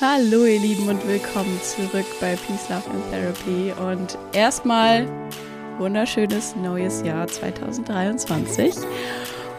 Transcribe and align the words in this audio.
Hallo 0.00 0.44
ihr 0.44 0.60
Lieben 0.60 0.88
und 0.88 1.04
willkommen 1.08 1.60
zurück 1.60 2.06
bei 2.20 2.36
Peace, 2.36 2.68
Love 2.68 2.88
and 2.88 3.10
Therapy. 3.10 3.72
Und 3.82 4.16
erstmal 4.32 5.08
wunderschönes 5.78 6.54
neues 6.54 7.02
Jahr 7.02 7.26
2023 7.26 8.76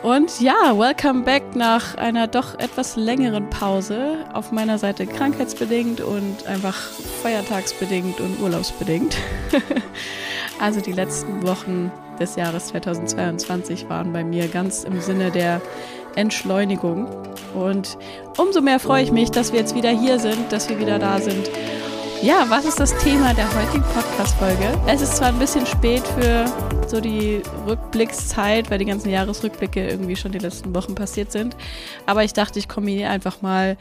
und 0.02 0.40
ja, 0.40 0.78
welcome 0.78 1.24
back 1.24 1.58
nach 1.58 1.96
einer 1.96 2.28
doch 2.28 2.58
etwas 2.58 2.96
längeren 2.96 3.50
Pause. 3.50 4.26
Auf 4.32 4.54
meiner 4.54 4.78
Seite 4.78 5.06
krankheitsbedingt 5.06 6.00
und 6.00 6.48
einfach 6.48 6.76
feiertagsbedingt 7.22 8.22
und 8.22 8.40
urlaubsbedingt. 8.40 9.18
also 10.62 10.80
die 10.80 10.94
letzten 10.94 11.46
Wochen 11.46 11.92
des 12.18 12.38
Jahres 12.38 12.68
2022 12.68 13.90
waren 13.90 14.14
bei 14.14 14.24
mir 14.24 14.48
ganz 14.48 14.86
im 14.86 15.02
Sinne 15.02 15.32
der 15.32 15.62
Entschleunigung. 16.20 17.08
Und 17.56 17.98
umso 18.38 18.62
mehr 18.62 18.80
freue 18.80 19.04
ich 19.04 19.12
mich, 19.12 19.32
dass 19.32 19.52
wir 19.54 19.60
jetzt 19.60 19.74
wieder 19.74 19.90
hier 19.90 20.20
sind, 20.20 20.52
dass 20.52 20.70
wir 20.70 20.80
wieder 20.80 21.00
da 21.00 21.20
sind. 21.20 21.50
Ja, 22.22 22.46
was 22.50 22.66
ist 22.66 22.80
das 22.80 22.98
Thema 22.98 23.34
der 23.34 23.48
heutigen 23.48 23.86
Podcast-Folge? 23.94 24.78
Es 24.88 25.02
ist 25.02 25.16
zwar 25.16 25.30
ein 25.30 25.40
bisschen 25.40 25.66
spät 25.66 26.04
für 26.20 26.44
so 26.88 27.00
die 27.00 27.42
Rückblickszeit, 27.66 28.70
weil 28.70 28.80
die 28.80 28.86
ganzen 28.86 29.10
Jahresrückblicke 29.10 29.88
irgendwie 29.88 30.18
schon 30.18 30.34
die 30.34 30.40
letzten 30.40 30.76
Wochen 30.76 30.96
passiert 30.96 31.32
sind, 31.32 31.56
aber 32.06 32.26
ich 32.26 32.34
dachte, 32.34 32.60
ich 32.60 32.68
kombiniere 32.68 33.10
einfach 33.10 33.42
mal 33.42 33.78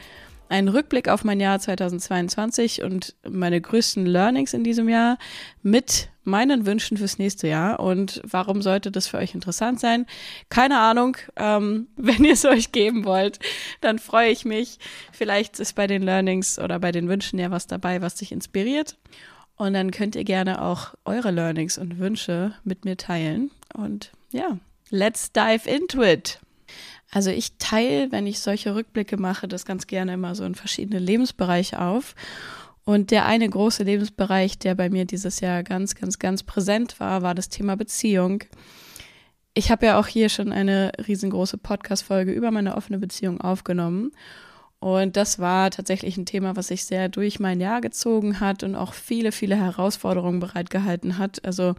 einen 0.48 0.68
Rückblick 0.68 1.08
auf 1.08 1.24
mein 1.24 1.40
Jahr 1.40 1.58
2022 1.58 2.82
und 2.82 3.14
meine 3.28 3.60
größten 3.60 4.06
Learnings 4.06 4.54
in 4.54 4.64
diesem 4.64 4.88
Jahr 4.88 5.18
mit 5.62 6.08
meinen 6.24 6.66
Wünschen 6.66 6.96
fürs 6.96 7.18
nächste 7.18 7.48
Jahr. 7.48 7.80
Und 7.80 8.20
warum 8.24 8.62
sollte 8.62 8.90
das 8.90 9.08
für 9.08 9.18
euch 9.18 9.34
interessant 9.34 9.80
sein? 9.80 10.06
Keine 10.48 10.78
Ahnung. 10.78 11.16
Ähm, 11.36 11.88
wenn 11.96 12.24
ihr 12.24 12.34
es 12.34 12.44
euch 12.44 12.72
geben 12.72 13.04
wollt, 13.04 13.38
dann 13.80 13.98
freue 13.98 14.30
ich 14.30 14.44
mich. 14.44 14.78
Vielleicht 15.12 15.58
ist 15.58 15.74
bei 15.74 15.86
den 15.86 16.02
Learnings 16.02 16.58
oder 16.58 16.78
bei 16.78 16.92
den 16.92 17.08
Wünschen 17.08 17.38
ja 17.38 17.50
was 17.50 17.66
dabei, 17.66 18.00
was 18.00 18.16
dich 18.16 18.32
inspiriert. 18.32 18.96
Und 19.56 19.72
dann 19.72 19.90
könnt 19.90 20.14
ihr 20.14 20.24
gerne 20.24 20.62
auch 20.62 20.94
eure 21.04 21.32
Learnings 21.32 21.78
und 21.78 21.98
Wünsche 21.98 22.54
mit 22.62 22.84
mir 22.84 22.96
teilen. 22.96 23.50
Und 23.74 24.12
ja, 24.30 24.58
let's 24.90 25.32
dive 25.32 25.68
into 25.68 26.02
it. 26.02 26.38
Also 27.10 27.30
ich 27.30 27.56
teile, 27.58 28.12
wenn 28.12 28.26
ich 28.26 28.40
solche 28.40 28.74
Rückblicke 28.74 29.16
mache, 29.16 29.48
das 29.48 29.64
ganz 29.64 29.86
gerne 29.86 30.14
immer 30.14 30.34
so 30.34 30.44
in 30.44 30.54
verschiedene 30.54 30.98
Lebensbereiche 30.98 31.80
auf. 31.80 32.14
Und 32.84 33.10
der 33.10 33.26
eine 33.26 33.48
große 33.48 33.82
Lebensbereich, 33.82 34.58
der 34.58 34.74
bei 34.74 34.88
mir 34.88 35.04
dieses 35.04 35.40
Jahr 35.40 35.62
ganz, 35.62 35.94
ganz, 35.94 36.18
ganz 36.18 36.42
präsent 36.42 37.00
war, 37.00 37.22
war 37.22 37.34
das 37.34 37.48
Thema 37.48 37.76
Beziehung. 37.76 38.44
Ich 39.54 39.70
habe 39.70 39.86
ja 39.86 39.98
auch 39.98 40.06
hier 40.06 40.28
schon 40.28 40.52
eine 40.52 40.92
riesengroße 41.06 41.58
Podcast-Folge 41.58 42.32
über 42.32 42.50
meine 42.50 42.76
offene 42.76 42.98
Beziehung 42.98 43.40
aufgenommen. 43.40 44.12
Und 44.80 45.16
das 45.16 45.38
war 45.38 45.70
tatsächlich 45.70 46.16
ein 46.16 46.26
Thema, 46.26 46.56
was 46.56 46.68
sich 46.68 46.84
sehr 46.84 47.08
durch 47.08 47.40
mein 47.40 47.60
Jahr 47.60 47.80
gezogen 47.80 48.38
hat 48.40 48.62
und 48.62 48.74
auch 48.74 48.92
viele, 48.92 49.32
viele 49.32 49.56
Herausforderungen 49.56 50.40
bereitgehalten 50.40 51.18
hat. 51.18 51.44
Also 51.44 51.74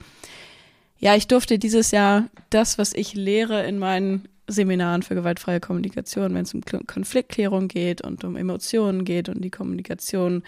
ja, 0.97 1.16
ich 1.16 1.27
durfte 1.27 1.58
dieses 1.58 1.91
Jahr 1.91 2.25
das, 2.49 2.77
was 2.77 2.93
ich 2.93 3.14
lehre 3.14 3.66
in 3.66 3.80
meinen 3.80 4.27
Seminaren 4.50 5.03
für 5.03 5.16
gewaltfreie 5.16 5.59
Kommunikation, 5.59 6.33
wenn 6.33 6.44
es 6.44 6.53
um 6.53 6.61
Konfliktklärung 6.88 7.67
geht 7.67 8.02
und 8.02 8.23
um 8.23 8.36
Emotionen 8.36 9.05
geht 9.05 9.30
und 9.30 9.42
die 9.42 9.52
Kommunikation 9.52 10.44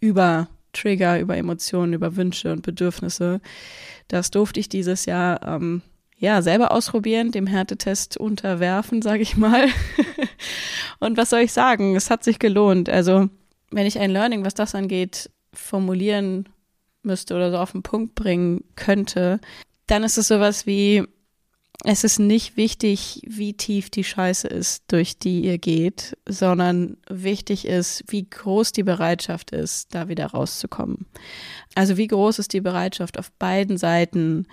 über 0.00 0.48
Trigger, 0.72 1.20
über 1.20 1.36
Emotionen, 1.36 1.92
über 1.92 2.16
Wünsche 2.16 2.52
und 2.52 2.62
Bedürfnisse. 2.62 3.40
Das 4.08 4.30
durfte 4.30 4.60
ich 4.60 4.68
dieses 4.68 5.06
Jahr 5.06 5.46
ähm, 5.46 5.82
ja 6.16 6.40
selber 6.42 6.72
ausprobieren, 6.72 7.30
dem 7.32 7.46
Härtetest 7.46 8.16
unterwerfen, 8.16 9.02
sage 9.02 9.22
ich 9.22 9.36
mal. 9.36 9.66
und 10.98 11.16
was 11.16 11.30
soll 11.30 11.40
ich 11.40 11.52
sagen? 11.52 11.96
Es 11.96 12.10
hat 12.10 12.24
sich 12.24 12.38
gelohnt. 12.38 12.88
Also 12.88 13.28
wenn 13.70 13.86
ich 13.86 13.98
ein 13.98 14.10
Learning, 14.10 14.44
was 14.44 14.54
das 14.54 14.74
angeht, 14.74 15.30
formulieren 15.52 16.48
müsste 17.02 17.34
oder 17.34 17.50
so 17.50 17.58
auf 17.58 17.72
den 17.72 17.82
Punkt 17.82 18.14
bringen 18.14 18.64
könnte, 18.76 19.40
dann 19.86 20.04
ist 20.04 20.16
es 20.16 20.28
sowas 20.28 20.66
wie 20.66 21.04
es 21.84 22.04
ist 22.04 22.18
nicht 22.18 22.56
wichtig, 22.56 23.22
wie 23.26 23.54
tief 23.54 23.90
die 23.90 24.04
Scheiße 24.04 24.46
ist, 24.46 24.84
durch 24.88 25.18
die 25.18 25.44
ihr 25.44 25.58
geht, 25.58 26.16
sondern 26.28 26.96
wichtig 27.08 27.66
ist, 27.66 28.04
wie 28.08 28.28
groß 28.28 28.72
die 28.72 28.84
Bereitschaft 28.84 29.50
ist, 29.50 29.94
da 29.94 30.08
wieder 30.08 30.26
rauszukommen. 30.26 31.06
Also 31.74 31.96
wie 31.96 32.06
groß 32.06 32.38
ist 32.38 32.52
die 32.52 32.60
Bereitschaft 32.60 33.18
auf 33.18 33.32
beiden 33.32 33.78
Seiten, 33.78 34.46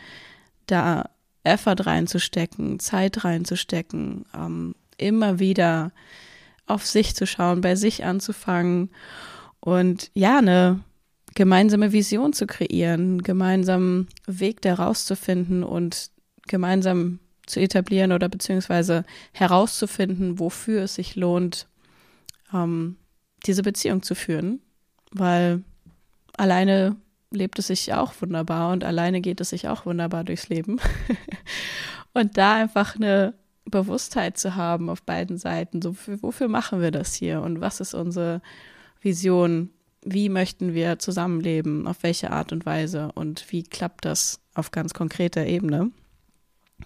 da 0.66 1.10
Effort 1.44 1.86
reinzustecken, 1.86 2.80
Zeit 2.80 3.24
reinzustecken, 3.24 4.26
ähm, 4.34 4.76
immer 4.98 5.40
wieder 5.40 5.92
auf 6.66 6.86
sich 6.86 7.16
zu 7.16 7.28
schauen, 7.28 7.62
bei 7.62 7.76
sich 7.76 8.06
anzufangen 8.06 8.90
und 9.60 10.10
ja, 10.14 10.40
eine 10.40 10.80
gemeinsame 11.36 11.92
Vision 11.92 12.34
zu 12.34 12.48
kreieren, 12.48 13.22
gemeinsamen 13.22 14.08
Weg 14.26 14.62
da 14.62 14.76
rauszufinden 14.76 15.64
und 15.64 16.12
gemeinsam 16.50 17.20
zu 17.46 17.60
etablieren 17.60 18.12
oder 18.12 18.28
beziehungsweise 18.30 19.06
herauszufinden, 19.32 20.40
wofür 20.40 20.84
es 20.84 20.96
sich 20.96 21.16
lohnt, 21.16 21.68
ähm, 22.54 22.98
diese 23.46 23.64
Beziehung 23.64 24.04
zu 24.04 24.16
führen. 24.16 24.62
Weil 25.12 25.64
alleine 26.38 26.98
lebt 27.32 27.60
es 27.60 27.68
sich 27.68 27.94
auch 27.94 28.14
wunderbar 28.22 28.72
und 28.72 28.84
alleine 28.84 29.22
geht 29.22 29.42
es 29.42 29.50
sich 29.50 29.68
auch 29.68 29.86
wunderbar 29.86 30.24
durchs 30.24 30.50
Leben. 30.50 30.80
und 32.14 32.38
da 32.38 32.56
einfach 32.56 32.96
eine 32.96 33.34
Bewusstheit 33.66 34.38
zu 34.38 34.56
haben 34.56 34.90
auf 34.90 35.04
beiden 35.04 35.38
Seiten, 35.38 35.82
so 35.82 35.96
wofür 36.22 36.48
machen 36.48 36.82
wir 36.82 36.92
das 36.92 37.14
hier 37.14 37.42
und 37.42 37.62
was 37.62 37.80
ist 37.80 37.94
unsere 37.94 38.42
Vision, 39.02 39.70
wie 40.04 40.30
möchten 40.30 40.74
wir 40.74 41.00
zusammenleben, 41.00 41.88
auf 41.88 42.04
welche 42.04 42.32
Art 42.32 42.52
und 42.52 42.66
Weise 42.66 43.12
und 43.14 43.52
wie 43.52 43.64
klappt 43.64 44.06
das 44.06 44.40
auf 44.54 44.72
ganz 44.72 44.94
konkreter 44.94 45.46
Ebene. 45.46 45.92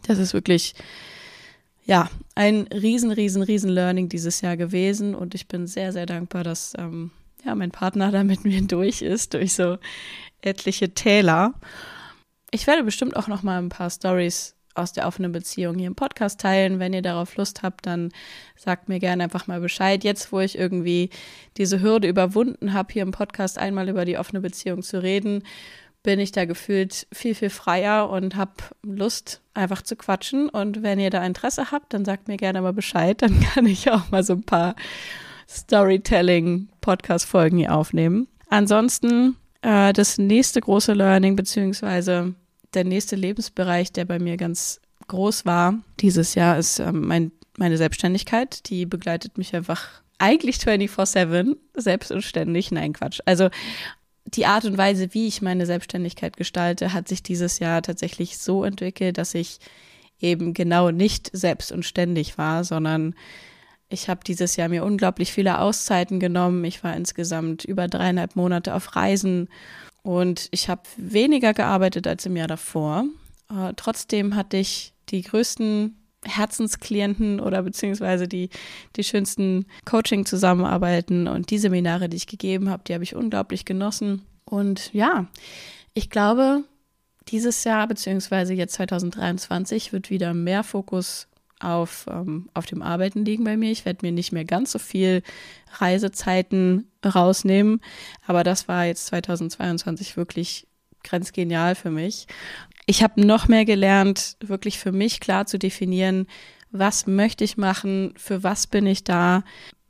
Das 0.08 0.18
ist 0.18 0.34
wirklich, 0.34 0.74
ja, 1.86 2.10
ein 2.36 2.68
riesen, 2.68 3.12
riesen, 3.12 3.44
riesen 3.44 3.70
Learning 3.70 4.10
dieses 4.10 4.42
Jahr 4.42 4.58
gewesen 4.58 5.16
und 5.16 5.36
ich 5.36 5.48
bin 5.48 5.68
sehr, 5.68 5.94
sehr 5.94 6.06
dankbar, 6.06 6.44
dass 6.44 6.74
ähm, 6.78 7.12
ja, 7.46 7.56
mein 7.56 7.72
Partner 7.72 8.12
da 8.12 8.24
mit 8.24 8.44
mir 8.44 8.62
durch 8.62 9.02
ist, 9.02 9.34
durch 9.34 9.54
so 9.54 9.78
etliche 10.42 10.94
Täler. 10.94 11.54
Ich 12.52 12.68
werde 12.68 12.84
bestimmt 12.84 13.16
auch 13.16 13.28
noch 13.28 13.44
mal 13.44 13.58
ein 13.58 13.70
paar 13.70 13.90
Stories 13.90 14.56
aus 14.76 14.92
der 14.92 15.08
offenen 15.08 15.32
Beziehung 15.32 15.78
hier 15.78 15.88
im 15.88 15.96
Podcast 15.96 16.40
teilen. 16.40 16.80
Wenn 16.80 16.94
ihr 16.94 17.02
darauf 17.02 17.36
Lust 17.36 17.62
habt, 17.64 17.86
dann 17.86 18.12
sagt 18.56 18.90
mir 18.90 19.00
gerne 19.00 19.24
einfach 19.24 19.48
mal 19.48 19.60
Bescheid. 19.60 20.04
Jetzt, 20.04 20.32
wo 20.32 20.40
ich 20.40 20.58
irgendwie 20.58 21.10
diese 21.58 21.82
Hürde 21.82 22.08
überwunden 22.08 22.74
habe, 22.74 22.92
hier 22.92 23.04
im 23.04 23.12
Podcast 23.12 23.58
einmal 23.60 23.90
über 23.90 24.06
die 24.06 24.18
offene 24.18 24.42
Beziehung 24.42 24.82
zu 24.82 25.02
reden, 25.02 25.44
bin 26.04 26.20
ich 26.20 26.34
da 26.34 26.46
gefühlt 26.46 27.08
viel, 27.12 27.34
viel 27.34 27.50
freier 27.50 28.08
und 28.10 28.36
habe 28.36 28.52
Lust, 28.84 29.42
einfach 29.54 29.82
zu 29.82 29.96
quatschen. 29.96 30.50
Und 30.50 30.84
wenn 30.84 31.00
ihr 31.00 31.10
da 31.10 31.26
Interesse 31.26 31.72
habt, 31.72 31.94
dann 31.94 32.04
sagt 32.06 32.28
mir 32.28 32.38
gerne 32.38 32.62
mal 32.62 32.74
Bescheid. 32.74 33.22
Dann 33.22 33.40
kann 33.54 33.66
ich 33.66 33.90
auch 33.90 34.12
mal 34.12 34.24
so 34.24 34.34
ein 34.34 34.44
paar 34.44 34.76
Storytelling-Podcast-Folgen 35.50 37.58
hier 37.58 37.74
aufnehmen. 37.74 38.28
Ansonsten 38.50 39.38
äh, 39.62 39.94
das 39.94 40.18
nächste 40.18 40.60
große 40.60 40.92
Learning, 40.94 41.36
beziehungsweise 41.36 42.34
der 42.74 42.84
nächste 42.84 43.16
Lebensbereich, 43.16 43.94
der 43.94 44.06
bei 44.06 44.20
mir 44.20 44.38
ganz 44.38 44.82
groß 45.08 45.46
war 45.46 45.76
dieses 46.00 46.36
Jahr, 46.36 46.58
ist 46.58 46.80
ähm, 46.80 47.08
mein, 47.08 47.32
meine 47.58 47.78
Selbstständigkeit. 47.78 48.70
Die 48.70 48.86
begleitet 48.86 49.38
mich 49.38 49.56
einfach 49.56 49.88
eigentlich 50.18 50.58
24-7, 50.58 51.56
selbst 51.76 52.12
und 52.12 52.24
ständig. 52.24 52.72
Nein, 52.72 52.94
Quatsch. 52.94 53.20
Also 53.26 53.50
die 54.34 54.46
Art 54.46 54.66
und 54.66 54.78
Weise, 54.78 55.14
wie 55.14 55.28
ich 55.28 55.42
meine 55.42 55.66
Selbstständigkeit 55.66 56.38
gestalte, 56.38 56.94
hat 56.94 57.08
sich 57.08 57.24
dieses 57.24 57.60
Jahr 57.60 57.82
tatsächlich 57.82 58.38
so 58.38 58.64
entwickelt, 58.64 59.18
dass 59.18 59.34
ich 59.34 59.60
eben 60.20 60.54
genau 60.54 60.92
nicht 60.92 61.30
selbst 61.34 61.72
und 61.72 61.86
ständig 61.86 62.38
war, 62.38 62.64
sondern 62.64 63.16
ich 63.90 64.10
habe 64.10 64.22
dieses 64.26 64.56
Jahr 64.56 64.70
mir 64.70 64.84
unglaublich 64.84 65.32
viele 65.32 65.60
Auszeiten 65.60 66.20
genommen. 66.20 66.64
Ich 66.64 66.84
war 66.84 66.96
insgesamt 66.96 67.64
über 67.64 67.88
dreieinhalb 67.88 68.36
Monate 68.36 68.74
auf 68.74 68.96
Reisen 68.96 69.50
und 70.02 70.48
ich 70.52 70.70
habe 70.70 70.82
weniger 70.98 71.54
gearbeitet 71.54 72.08
als 72.08 72.26
im 72.26 72.36
Jahr 72.36 72.48
davor. 72.48 73.06
Äh, 73.52 73.74
trotzdem 73.76 74.36
hatte 74.36 74.58
ich 74.58 74.94
die 75.10 75.22
größten 75.22 75.96
Herzensklienten 76.26 77.40
oder 77.40 77.62
beziehungsweise 77.64 78.28
die, 78.28 78.50
die 78.96 79.04
schönsten 79.04 79.66
Coaching-Zusammenarbeiten 79.86 81.28
und 81.28 81.50
die 81.50 81.58
Seminare, 81.58 82.10
die 82.10 82.18
ich 82.18 82.28
gegeben 82.28 82.70
habe, 82.70 82.84
die 82.88 82.94
habe 82.94 83.04
ich 83.04 83.16
unglaublich 83.16 83.66
genossen. 83.66 84.24
Und 84.46 84.94
ja, 84.94 85.28
ich 85.94 86.10
glaube, 86.10 86.64
dieses 87.30 87.64
Jahr 87.64 87.88
beziehungsweise 87.88 88.54
jetzt 88.54 88.74
2023 88.74 89.94
wird 89.94 90.10
wieder 90.10 90.34
mehr 90.34 90.64
Fokus 90.64 91.28
auf, 91.60 92.06
ähm, 92.10 92.50
auf 92.54 92.66
dem 92.66 92.82
Arbeiten 92.82 93.24
liegen 93.24 93.44
bei 93.44 93.56
mir. 93.56 93.72
Ich 93.72 93.86
werde 93.86 94.06
mir 94.06 94.12
nicht 94.12 94.32
mehr 94.32 94.46
ganz 94.46 94.72
so 94.72 94.80
viel 94.80 95.24
Reisezeiten 95.74 96.92
rausnehmen, 97.06 97.82
aber 98.28 98.44
das 98.44 98.68
war 98.68 98.86
jetzt 98.86 99.08
2022 99.08 100.18
wirklich 100.18 100.68
grenzgenial 101.04 101.76
für 101.76 101.90
mich 101.90 102.28
ich 102.86 103.04
habe 103.04 103.26
noch 103.26 103.48
mehr 103.48 103.66
gelernt, 103.66 104.38
wirklich 104.40 104.80
für 104.80 104.92
mich 104.92 105.20
klar 105.20 105.46
zu 105.46 105.58
definieren, 105.58 106.28
was 106.72 107.08
möchte 107.08 107.44
ich 107.44 107.58
machen, 107.58 108.14
für 108.18 108.44
was 108.44 108.68
bin 108.68 108.88
ich 108.88 109.04
da, 109.04 109.44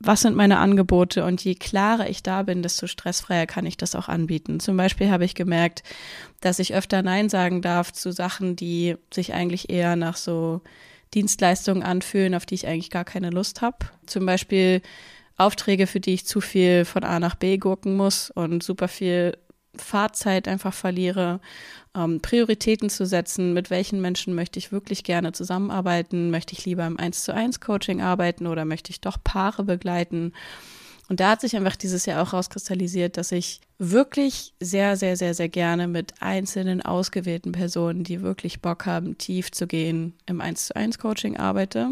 was 0.06 0.20
sind 0.20 0.36
meine 0.36 0.58
Angebote 0.58 1.24
und 1.24 1.42
je 1.44 1.54
klarer 1.54 2.08
ich 2.08 2.22
da 2.22 2.42
bin, 2.42 2.62
desto 2.62 2.86
stressfreier 2.86 3.46
kann 3.46 3.66
ich 3.66 3.76
das 3.76 3.94
auch 3.94 4.08
anbieten. 4.08 4.60
Zum 4.60 4.76
Beispiel 4.76 5.10
habe 5.10 5.24
ich 5.24 5.34
gemerkt, 5.34 5.82
dass 6.40 6.58
ich 6.58 6.74
öfter 6.74 7.02
Nein 7.02 7.28
sagen 7.28 7.62
darf 7.62 7.92
zu 7.92 8.12
Sachen, 8.12 8.56
die 8.56 8.96
sich 9.12 9.32
eigentlich 9.32 9.70
eher 9.70 9.96
nach 9.96 10.16
so 10.16 10.60
Dienstleistungen 11.14 11.82
anfühlen, 11.82 12.34
auf 12.34 12.46
die 12.46 12.56
ich 12.56 12.66
eigentlich 12.66 12.90
gar 12.90 13.04
keine 13.04 13.30
Lust 13.30 13.62
habe. 13.62 13.78
Zum 14.06 14.26
Beispiel 14.26 14.82
Aufträge, 15.36 15.86
für 15.86 16.00
die 16.00 16.14
ich 16.14 16.26
zu 16.26 16.40
viel 16.40 16.84
von 16.84 17.04
A 17.04 17.18
nach 17.18 17.34
B 17.34 17.58
gurken 17.58 17.96
muss 17.96 18.30
und 18.30 18.62
super 18.62 18.88
viel 18.88 19.36
Fahrzeit 19.76 20.48
einfach 20.48 20.74
verliere, 20.74 21.40
ähm, 21.94 22.20
Prioritäten 22.20 22.90
zu 22.90 23.06
setzen, 23.06 23.52
mit 23.52 23.70
welchen 23.70 24.00
Menschen 24.00 24.34
möchte 24.34 24.58
ich 24.58 24.72
wirklich 24.72 25.04
gerne 25.04 25.32
zusammenarbeiten, 25.32 26.30
möchte 26.30 26.52
ich 26.52 26.64
lieber 26.64 26.86
im 26.86 26.98
1 26.98 27.24
zu 27.24 27.34
1 27.34 27.60
Coaching 27.60 28.00
arbeiten 28.00 28.46
oder 28.46 28.64
möchte 28.64 28.90
ich 28.90 29.00
doch 29.00 29.16
Paare 29.22 29.64
begleiten. 29.64 30.32
Und 31.08 31.20
da 31.20 31.30
hat 31.30 31.42
sich 31.42 31.54
einfach 31.54 31.76
dieses 31.76 32.06
Jahr 32.06 32.22
auch 32.22 32.32
rauskristallisiert, 32.32 33.16
dass 33.16 33.30
ich 33.30 33.60
wirklich 33.78 34.54
sehr, 34.60 34.96
sehr, 34.96 35.16
sehr, 35.16 35.34
sehr 35.34 35.48
gerne 35.48 35.86
mit 35.86 36.14
einzelnen 36.22 36.80
ausgewählten 36.80 37.52
Personen, 37.52 38.04
die 38.04 38.22
wirklich 38.22 38.62
Bock 38.62 38.86
haben, 38.86 39.18
tief 39.18 39.52
zu 39.52 39.66
gehen, 39.66 40.14
im 40.26 40.40
1 40.40 40.66
zu 40.66 40.76
1 40.76 40.98
Coaching 40.98 41.36
arbeite. 41.36 41.90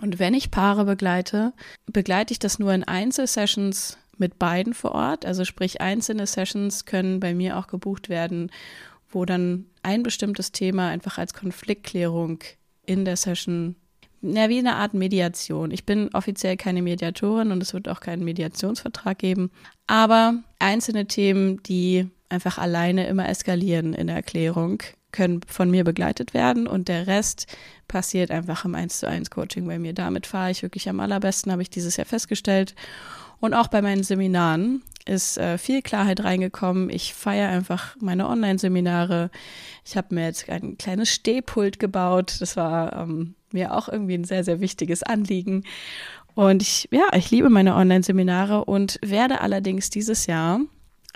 Und 0.00 0.18
wenn 0.18 0.34
ich 0.34 0.50
Paare 0.50 0.84
begleite, 0.84 1.52
begleite 1.86 2.32
ich 2.32 2.38
das 2.38 2.58
nur 2.58 2.72
in 2.72 2.84
Einzelsessions 2.84 3.96
mit 4.20 4.38
beiden 4.38 4.74
vor 4.74 4.92
Ort. 4.92 5.26
Also 5.26 5.44
sprich, 5.44 5.80
einzelne 5.80 6.26
Sessions 6.26 6.84
können 6.84 7.20
bei 7.20 7.34
mir 7.34 7.58
auch 7.58 7.66
gebucht 7.66 8.08
werden, 8.08 8.50
wo 9.10 9.24
dann 9.24 9.66
ein 9.82 10.02
bestimmtes 10.02 10.52
Thema 10.52 10.88
einfach 10.88 11.18
als 11.18 11.34
Konfliktklärung 11.34 12.38
in 12.86 13.04
der 13.04 13.16
Session, 13.16 13.76
na, 14.20 14.48
wie 14.48 14.58
eine 14.58 14.76
Art 14.76 14.94
Mediation. 14.94 15.70
Ich 15.70 15.86
bin 15.86 16.10
offiziell 16.12 16.56
keine 16.56 16.82
Mediatorin 16.82 17.52
und 17.52 17.62
es 17.62 17.72
wird 17.72 17.88
auch 17.88 18.00
keinen 18.00 18.24
Mediationsvertrag 18.24 19.18
geben, 19.18 19.50
aber 19.86 20.34
einzelne 20.58 21.06
Themen, 21.06 21.62
die 21.62 22.08
einfach 22.28 22.58
alleine 22.58 23.06
immer 23.06 23.28
eskalieren 23.28 23.94
in 23.94 24.06
der 24.06 24.16
Erklärung, 24.16 24.82
können 25.12 25.40
von 25.46 25.70
mir 25.70 25.84
begleitet 25.84 26.34
werden 26.34 26.66
und 26.66 26.88
der 26.88 27.06
Rest 27.06 27.46
passiert 27.88 28.30
einfach 28.30 28.64
im 28.64 28.74
1 28.74 29.00
zu 29.00 29.08
1 29.08 29.30
Coaching 29.30 29.66
bei 29.66 29.78
mir. 29.78 29.92
Damit 29.92 30.26
fahre 30.26 30.50
ich 30.50 30.62
wirklich 30.62 30.88
am 30.88 31.00
allerbesten, 31.00 31.50
habe 31.50 31.62
ich 31.62 31.70
dieses 31.70 31.96
Jahr 31.96 32.06
festgestellt. 32.06 32.74
Und 33.40 33.54
auch 33.54 33.68
bei 33.68 33.82
meinen 33.82 34.02
Seminaren 34.02 34.82
ist 35.06 35.38
äh, 35.38 35.58
viel 35.58 35.82
Klarheit 35.82 36.22
reingekommen. 36.22 36.90
Ich 36.90 37.14
feiere 37.14 37.48
einfach 37.48 37.96
meine 38.00 38.28
Online-Seminare. 38.28 39.30
Ich 39.84 39.96
habe 39.96 40.14
mir 40.14 40.26
jetzt 40.26 40.48
ein 40.48 40.76
kleines 40.78 41.10
Stehpult 41.10 41.78
gebaut. 41.78 42.36
Das 42.40 42.56
war 42.56 42.94
ähm, 42.96 43.34
mir 43.50 43.74
auch 43.74 43.88
irgendwie 43.88 44.14
ein 44.14 44.24
sehr, 44.24 44.44
sehr 44.44 44.60
wichtiges 44.60 45.02
Anliegen. 45.02 45.64
Und 46.34 46.62
ich, 46.62 46.88
ja, 46.92 47.08
ich 47.14 47.30
liebe 47.30 47.50
meine 47.50 47.74
Online-Seminare 47.74 48.64
und 48.64 48.98
werde 49.02 49.40
allerdings 49.40 49.90
dieses 49.90 50.26
Jahr 50.26 50.60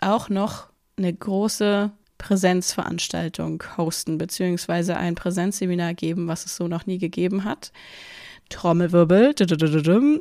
auch 0.01 0.29
noch 0.29 0.69
eine 0.97 1.13
große 1.13 1.93
Präsenzveranstaltung 2.19 3.63
hosten, 3.77 4.19
beziehungsweise 4.19 4.97
ein 4.97 5.15
Präsenzseminar 5.15 5.95
geben, 5.95 6.27
was 6.27 6.47
es 6.47 6.57
so 6.57 6.69
noch 6.69 6.87
nie 6.87 6.99
gegeben 6.99 7.45
hat. 7.45 7.71
Trommelwirbel. 8.49 9.35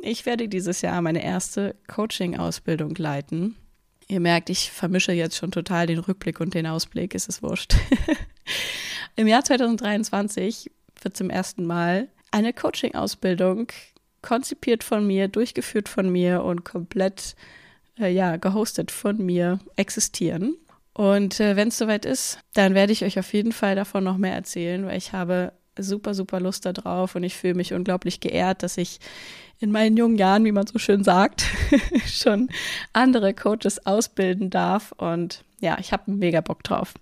Ich 0.02 0.26
werde 0.26 0.48
dieses 0.48 0.82
Jahr 0.82 1.00
meine 1.02 1.24
erste 1.24 1.74
Coaching-Ausbildung 1.86 2.94
leiten. 2.96 3.56
Ihr 4.08 4.20
merkt, 4.20 4.50
ich 4.50 4.70
vermische 4.70 5.12
jetzt 5.12 5.36
schon 5.36 5.50
total 5.50 5.86
den 5.86 5.98
Rückblick 5.98 6.40
und 6.40 6.54
den 6.54 6.66
Ausblick, 6.66 7.14
ist 7.14 7.28
es 7.28 7.42
wurscht. 7.42 7.74
Im 9.16 9.26
Jahr 9.26 9.44
2023 9.44 10.70
wird 11.02 11.16
zum 11.16 11.30
ersten 11.30 11.64
Mal 11.64 12.08
eine 12.30 12.52
Coaching-Ausbildung 12.52 13.68
konzipiert 14.22 14.82
von 14.82 15.06
mir, 15.06 15.28
durchgeführt 15.28 15.88
von 15.88 16.10
mir 16.10 16.42
und 16.42 16.64
komplett 16.64 17.36
äh, 17.98 18.12
ja, 18.12 18.36
gehostet 18.36 18.90
von 18.90 19.18
mir 19.24 19.60
existieren. 19.76 20.56
Und 20.94 21.40
äh, 21.40 21.56
wenn 21.56 21.68
es 21.68 21.78
soweit 21.78 22.04
ist, 22.04 22.38
dann 22.54 22.74
werde 22.74 22.92
ich 22.92 23.04
euch 23.04 23.18
auf 23.18 23.32
jeden 23.32 23.52
Fall 23.52 23.74
davon 23.74 24.04
noch 24.04 24.16
mehr 24.16 24.34
erzählen, 24.34 24.86
weil 24.86 24.96
ich 24.96 25.12
habe 25.12 25.52
super, 25.78 26.14
super 26.14 26.40
Lust 26.40 26.66
darauf 26.66 27.14
und 27.14 27.24
ich 27.24 27.36
fühle 27.36 27.54
mich 27.54 27.72
unglaublich 27.72 28.20
geehrt, 28.20 28.62
dass 28.62 28.76
ich 28.76 28.98
in 29.60 29.70
meinen 29.70 29.96
jungen 29.96 30.16
Jahren, 30.16 30.44
wie 30.44 30.52
man 30.52 30.66
so 30.66 30.78
schön 30.78 31.04
sagt, 31.04 31.44
schon 32.06 32.48
andere 32.92 33.34
Coaches 33.34 33.86
ausbilden 33.86 34.50
darf 34.50 34.92
und 34.92 35.44
ja, 35.60 35.78
ich 35.78 35.92
habe 35.92 36.10
mega 36.10 36.40
Bock 36.40 36.62
drauf. 36.62 36.94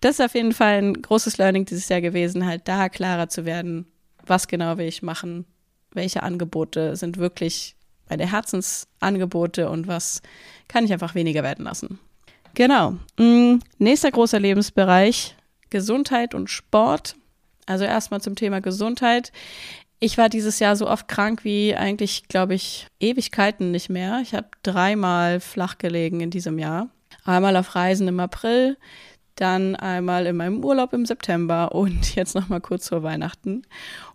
Das 0.00 0.18
ist 0.18 0.24
auf 0.24 0.34
jeden 0.34 0.52
Fall 0.52 0.78
ein 0.78 1.02
großes 1.02 1.38
Learning 1.38 1.64
dieses 1.64 1.88
Jahr 1.88 2.00
gewesen, 2.00 2.46
halt 2.46 2.68
da 2.68 2.88
klarer 2.88 3.28
zu 3.28 3.44
werden, 3.44 3.86
was 4.24 4.46
genau 4.46 4.78
will 4.78 4.86
ich 4.86 5.02
machen, 5.02 5.44
welche 5.92 6.22
Angebote 6.22 6.96
sind 6.96 7.18
wirklich 7.18 7.74
meine 8.08 8.30
Herzensangebote 8.30 9.70
und 9.70 9.86
was 9.86 10.22
kann 10.68 10.84
ich 10.84 10.92
einfach 10.92 11.14
weniger 11.14 11.42
werden 11.42 11.64
lassen. 11.64 11.98
Genau. 12.54 12.96
Mm, 13.18 13.60
nächster 13.78 14.10
großer 14.10 14.40
Lebensbereich, 14.40 15.36
Gesundheit 15.70 16.34
und 16.34 16.50
Sport. 16.50 17.16
Also 17.70 17.84
erstmal 17.84 18.20
zum 18.20 18.34
Thema 18.34 18.60
Gesundheit. 18.60 19.30
Ich 20.00 20.18
war 20.18 20.28
dieses 20.28 20.58
Jahr 20.58 20.74
so 20.74 20.88
oft 20.88 21.06
krank 21.06 21.44
wie 21.44 21.76
eigentlich, 21.76 22.26
glaube 22.26 22.54
ich, 22.54 22.88
Ewigkeiten 22.98 23.70
nicht 23.70 23.88
mehr. 23.88 24.18
Ich 24.22 24.34
habe 24.34 24.48
dreimal 24.64 25.38
flach 25.38 25.78
gelegen 25.78 26.20
in 26.20 26.30
diesem 26.30 26.58
Jahr. 26.58 26.88
Einmal 27.24 27.56
auf 27.56 27.76
Reisen 27.76 28.08
im 28.08 28.18
April, 28.18 28.76
dann 29.40 29.74
einmal 29.76 30.26
in 30.26 30.36
meinem 30.36 30.64
Urlaub 30.64 30.92
im 30.92 31.06
September 31.06 31.72
und 31.74 32.14
jetzt 32.14 32.34
noch 32.34 32.48
mal 32.48 32.60
kurz 32.60 32.88
vor 32.88 33.02
Weihnachten. 33.02 33.62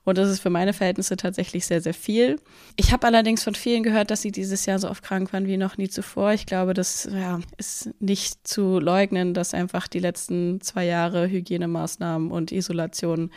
Und 0.04 0.20
das 0.20 0.30
ist 0.30 0.40
für 0.40 0.52
meine 0.52 0.74
Verhältnisse 0.74 1.18
tatsächlich 1.18 1.66
sehr, 1.66 1.82
sehr 1.82 1.96
viel. 1.96 2.40
Ich 2.76 2.92
habe 2.92 3.08
allerdings 3.08 3.44
von 3.44 3.56
vielen 3.56 3.82
gehört, 3.82 4.12
dass 4.12 4.22
sie 4.22 4.32
dieses 4.32 4.68
Jahr 4.68 4.78
so 4.78 4.88
oft 4.88 5.04
krank 5.04 5.34
waren 5.34 5.48
wie 5.48 5.58
noch 5.58 5.78
nie 5.78 5.90
zuvor. 5.90 6.34
Ich 6.34 6.46
glaube, 6.46 6.76
das 6.76 7.10
ja, 7.12 7.40
ist 7.58 7.90
nicht 8.00 8.48
zu 8.48 8.80
leugnen, 8.80 9.34
dass 9.34 9.56
einfach 9.56 9.88
die 9.88 10.00
letzten 10.00 10.62
zwei 10.62 10.86
Jahre 10.86 11.28
Hygienemaßnahmen 11.28 12.30
und 12.30 12.52
Isolation 12.52 13.32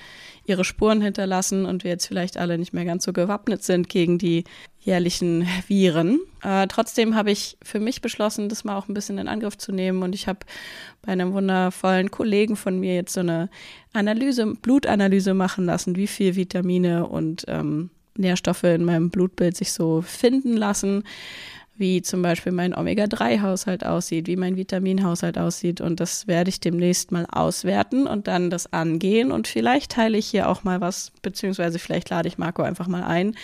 ihre 0.44 0.64
Spuren 0.64 1.00
hinterlassen 1.00 1.64
und 1.64 1.84
wir 1.84 1.92
jetzt 1.92 2.06
vielleicht 2.06 2.36
alle 2.36 2.58
nicht 2.58 2.74
mehr 2.74 2.84
ganz 2.84 3.04
so 3.04 3.14
gewappnet 3.14 3.64
sind 3.64 3.88
gegen 3.88 4.18
die 4.18 4.44
jährlichen 4.88 5.46
Viren. 5.66 6.18
Äh, 6.42 6.66
trotzdem 6.66 7.14
habe 7.14 7.30
ich 7.30 7.58
für 7.62 7.78
mich 7.78 8.00
beschlossen, 8.00 8.48
das 8.48 8.64
mal 8.64 8.76
auch 8.76 8.88
ein 8.88 8.94
bisschen 8.94 9.18
in 9.18 9.28
Angriff 9.28 9.58
zu 9.58 9.70
nehmen. 9.70 10.02
Und 10.02 10.14
ich 10.14 10.26
habe 10.26 10.40
bei 11.02 11.12
einem 11.12 11.34
wundervollen 11.34 12.10
Kollegen 12.10 12.56
von 12.56 12.80
mir 12.80 12.94
jetzt 12.94 13.12
so 13.12 13.20
eine 13.20 13.50
Analyse, 13.92 14.46
Blutanalyse 14.46 15.34
machen 15.34 15.66
lassen, 15.66 15.96
wie 15.96 16.06
viel 16.06 16.36
Vitamine 16.36 17.06
und 17.06 17.44
ähm, 17.48 17.90
Nährstoffe 18.16 18.64
in 18.64 18.84
meinem 18.84 19.10
Blutbild 19.10 19.56
sich 19.56 19.72
so 19.72 20.02
finden 20.02 20.56
lassen 20.56 21.04
wie 21.78 22.02
zum 22.02 22.22
Beispiel 22.22 22.52
mein 22.52 22.74
Omega-3-Haushalt 22.74 23.84
aussieht, 23.84 24.26
wie 24.26 24.36
mein 24.36 24.56
Vitaminhaushalt 24.56 25.38
aussieht. 25.38 25.80
Und 25.80 26.00
das 26.00 26.26
werde 26.26 26.50
ich 26.50 26.60
demnächst 26.60 27.12
mal 27.12 27.26
auswerten 27.30 28.06
und 28.06 28.26
dann 28.28 28.50
das 28.50 28.72
angehen. 28.72 29.32
Und 29.32 29.48
vielleicht 29.48 29.92
teile 29.92 30.18
ich 30.18 30.26
hier 30.26 30.48
auch 30.48 30.64
mal 30.64 30.80
was, 30.80 31.12
beziehungsweise 31.22 31.78
vielleicht 31.78 32.10
lade 32.10 32.28
ich 32.28 32.38
Marco 32.38 32.62
einfach 32.62 32.88
mal 32.88 33.04
ein, 33.04 33.36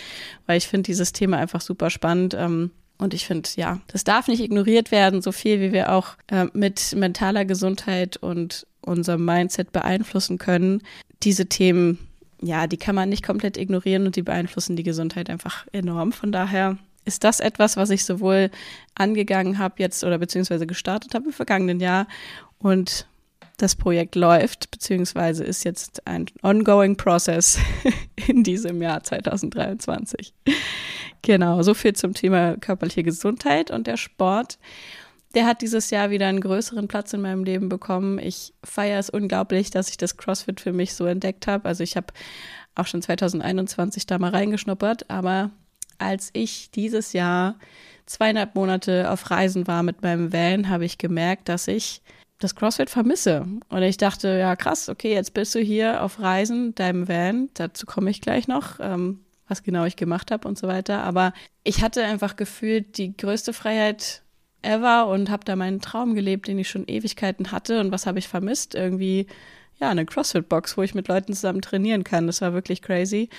weil 0.45 0.57
ich 0.57 0.67
finde 0.67 0.83
dieses 0.83 1.13
Thema 1.13 1.37
einfach 1.37 1.61
super 1.61 1.89
spannend. 1.89 2.33
Ähm, 2.33 2.71
und 2.97 3.13
ich 3.13 3.25
finde, 3.25 3.49
ja, 3.55 3.81
das 3.87 4.03
darf 4.03 4.27
nicht 4.27 4.41
ignoriert 4.41 4.91
werden, 4.91 5.21
so 5.21 5.31
viel 5.31 5.59
wie 5.59 5.73
wir 5.73 5.91
auch 5.91 6.15
äh, 6.27 6.45
mit 6.53 6.95
mentaler 6.95 7.43
Gesundheit 7.43 8.17
und 8.17 8.65
unserem 8.81 9.25
Mindset 9.25 9.71
beeinflussen 9.71 10.37
können. 10.37 10.81
Diese 11.23 11.47
Themen, 11.47 11.99
ja, 12.41 12.67
die 12.67 12.77
kann 12.77 12.95
man 12.95 13.09
nicht 13.09 13.25
komplett 13.25 13.57
ignorieren 13.57 14.05
und 14.05 14.15
die 14.15 14.21
beeinflussen 14.21 14.75
die 14.75 14.83
Gesundheit 14.83 15.29
einfach 15.29 15.65
enorm. 15.73 16.13
Von 16.13 16.31
daher 16.31 16.77
ist 17.05 17.23
das 17.23 17.39
etwas, 17.39 17.77
was 17.77 17.89
ich 17.89 18.03
sowohl 18.03 18.49
angegangen 18.95 19.59
habe 19.59 19.75
jetzt 19.77 20.03
oder 20.03 20.17
beziehungsweise 20.17 20.67
gestartet 20.67 21.13
habe 21.13 21.25
im 21.25 21.33
vergangenen 21.33 21.79
Jahr 21.79 22.07
und 22.57 23.07
das 23.57 23.75
Projekt 23.75 24.15
läuft, 24.15 24.71
beziehungsweise 24.71 25.43
ist 25.43 25.63
jetzt 25.63 26.05
ein 26.07 26.25
ongoing 26.41 26.97
process 26.97 27.57
in 28.27 28.43
diesem 28.43 28.81
Jahr 28.81 29.03
2023. 29.03 30.33
Genau, 31.21 31.61
so 31.63 31.73
viel 31.73 31.93
zum 31.93 32.13
Thema 32.13 32.57
körperliche 32.57 33.03
Gesundheit 33.03 33.71
und 33.71 33.87
der 33.87 33.97
Sport. 33.97 34.59
Der 35.33 35.45
hat 35.45 35.61
dieses 35.61 35.89
Jahr 35.89 36.09
wieder 36.09 36.27
einen 36.27 36.41
größeren 36.41 36.87
Platz 36.87 37.13
in 37.13 37.21
meinem 37.21 37.43
Leben 37.43 37.67
bekommen. 37.67 38.19
Ich 38.19 38.53
feiere 38.63 38.99
es 38.99 39.09
unglaublich, 39.09 39.69
dass 39.69 39.89
ich 39.89 39.97
das 39.97 40.17
CrossFit 40.17 40.61
für 40.61 40.71
mich 40.73 40.93
so 40.93 41.05
entdeckt 41.05 41.47
habe. 41.47 41.65
Also 41.65 41.83
ich 41.83 41.97
habe 41.97 42.07
auch 42.75 42.87
schon 42.87 43.01
2021 43.01 44.05
da 44.05 44.17
mal 44.17 44.31
reingeschnuppert, 44.31 45.09
aber 45.09 45.51
als 45.97 46.29
ich 46.33 46.71
dieses 46.71 47.13
Jahr 47.13 47.55
zweieinhalb 48.05 48.55
Monate 48.55 49.09
auf 49.09 49.29
Reisen 49.31 49.67
war 49.67 49.83
mit 49.83 50.01
meinem 50.01 50.31
Van, 50.31 50.69
habe 50.69 50.85
ich 50.85 50.97
gemerkt, 50.97 51.49
dass 51.49 51.67
ich 51.67 52.01
das 52.39 52.55
CrossFit 52.55 52.89
vermisse. 52.89 53.45
Und 53.69 53.83
ich 53.83 53.97
dachte, 53.97 54.27
ja 54.37 54.55
krass, 54.55 54.89
okay, 54.89 55.13
jetzt 55.13 55.33
bist 55.33 55.55
du 55.55 55.59
hier 55.59 56.03
auf 56.03 56.19
Reisen, 56.19 56.75
deinem 56.75 57.07
Van, 57.07 57.49
dazu 57.53 57.85
komme 57.85 58.09
ich 58.09 58.21
gleich 58.21 58.47
noch, 58.47 58.79
ähm, 58.79 59.21
was 59.47 59.63
genau 59.63 59.85
ich 59.85 59.95
gemacht 59.95 60.31
habe 60.31 60.47
und 60.47 60.57
so 60.57 60.67
weiter. 60.67 61.03
Aber 61.03 61.33
ich 61.63 61.81
hatte 61.81 62.03
einfach 62.03 62.35
gefühlt 62.35 62.97
die 62.97 63.15
größte 63.15 63.53
Freiheit 63.53 64.23
ever 64.61 65.07
und 65.07 65.29
habe 65.29 65.45
da 65.45 65.55
meinen 65.55 65.81
Traum 65.81 66.15
gelebt, 66.15 66.47
den 66.47 66.59
ich 66.59 66.69
schon 66.69 66.87
Ewigkeiten 66.87 67.51
hatte. 67.51 67.79
Und 67.79 67.91
was 67.91 68.05
habe 68.05 68.19
ich 68.19 68.27
vermisst? 68.27 68.75
Irgendwie, 68.75 69.27
ja, 69.79 69.89
eine 69.89 70.05
CrossFit-Box, 70.05 70.77
wo 70.77 70.81
ich 70.81 70.95
mit 70.95 71.07
Leuten 71.07 71.33
zusammen 71.33 71.61
trainieren 71.61 72.03
kann. 72.03 72.27
Das 72.27 72.41
war 72.41 72.53
wirklich 72.53 72.81
crazy. 72.81 73.29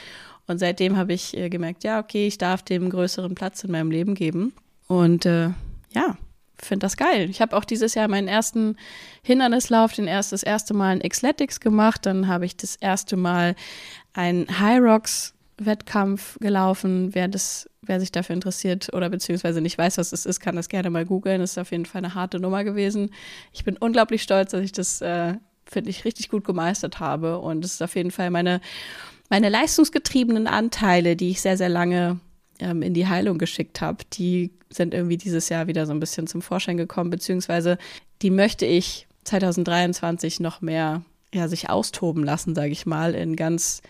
Und 0.47 0.59
seitdem 0.59 0.97
habe 0.97 1.12
ich 1.12 1.37
äh, 1.37 1.49
gemerkt, 1.49 1.85
ja, 1.85 1.99
okay, 1.99 2.26
ich 2.26 2.38
darf 2.38 2.62
dem 2.62 2.91
größeren 2.91 3.35
Platz 3.35 3.65
in 3.65 3.73
meinem 3.73 3.91
Leben 3.91 4.15
geben. 4.15 4.53
Und 4.87 5.26
äh, 5.26 5.50
ja, 5.93 6.17
finde 6.59 6.85
das 6.85 6.97
geil. 6.97 7.29
Ich 7.31 7.41
habe 7.41 7.57
auch 7.57 7.65
dieses 7.65 7.95
Jahr 7.95 8.09
meinen 8.09 8.29
ersten 8.29 8.76
Hindernislauf, 9.23 9.93
den 9.93 10.07
erst, 10.07 10.33
das 10.33 10.43
erste 10.43 10.75
Mal 10.75 10.99
in 10.99 11.09
Xletics 11.09 11.61
gemacht. 11.61 12.07
Dann 12.07 12.29
habe 12.29 12.47
ich 12.47 12.57
das 12.57 12.76
erste 12.76 13.17
Mal 13.17 13.57
einen 14.15 14.47
High 14.61 14.81
Rocks 14.81 15.35
Wettkampf 15.59 16.38
gelaufen. 16.41 17.15
Wer 17.15 17.29
das, 17.29 17.69
wer 17.83 17.99
sich 18.00 18.12
dafür 18.12 18.35
interessiert 18.35 18.93
oder 18.93 19.09
beziehungsweise 19.09 19.61
nicht 19.61 19.79
weiß, 19.79 19.99
was 19.99 20.12
es 20.12 20.26
ist, 20.26 20.41
kann 20.41 20.57
das 20.57 20.69
gerne 20.69 20.91
mal 20.91 21.07
googeln. 21.07 21.41
Das 21.41 21.53
ist 21.53 21.59
auf 21.59 21.71
jeden 21.71 21.87
Fall 21.87 22.00
eine 22.05 22.15
harte 22.15 22.41
Nummer 22.41 22.65
gewesen. 22.65 23.11
Ich 23.53 23.65
bin 23.65 23.76
unglaublich 23.76 24.23
stolz, 24.23 24.50
dass 24.50 24.62
ich 24.62 24.73
das, 24.73 25.00
äh, 25.00 25.35
finde 25.65 25.91
ich, 25.91 26.05
richtig 26.05 26.29
gut 26.29 26.45
gemeistert 26.45 27.00
habe. 27.00 27.38
Und 27.38 27.65
es 27.65 27.75
ist 27.75 27.83
auf 27.83 27.97
jeden 27.97 28.11
Fall 28.11 28.31
meine, 28.31 28.61
meine 29.28 29.49
leistungsgetriebenen 29.49 30.47
Anteile, 30.47 31.16
die 31.16 31.30
ich 31.30 31.40
sehr, 31.40 31.56
sehr 31.56 31.68
lange 31.68 32.21
ähm, 32.59 32.83
in 32.83 32.95
die 32.95 33.06
Heilung 33.06 33.38
geschickt 33.38 33.80
habe, 33.80 34.04
die 34.12 34.50
sind 34.71 34.95
irgendwie 34.95 35.16
dieses 35.16 35.49
Jahr 35.49 35.66
wieder 35.66 35.87
so 35.87 35.92
ein 35.92 36.00
bisschen 36.00 36.26
zum 36.26 36.42
Vorschein 36.42 36.76
gekommen, 36.76 37.11
beziehungsweise 37.11 37.78
die 38.23 38.30
möchte 38.30 38.66
ich 38.66 39.06
2023 39.25 40.40
noch 40.40 40.61
mehr 40.61 41.02
ja, 41.35 41.49
sich 41.49 41.68
austoben 41.68 42.25
lassen, 42.25 42.54
sage 42.54 42.71
ich 42.71 42.87
mal, 42.87 43.14
in 43.14 43.37
ganz 43.37 43.83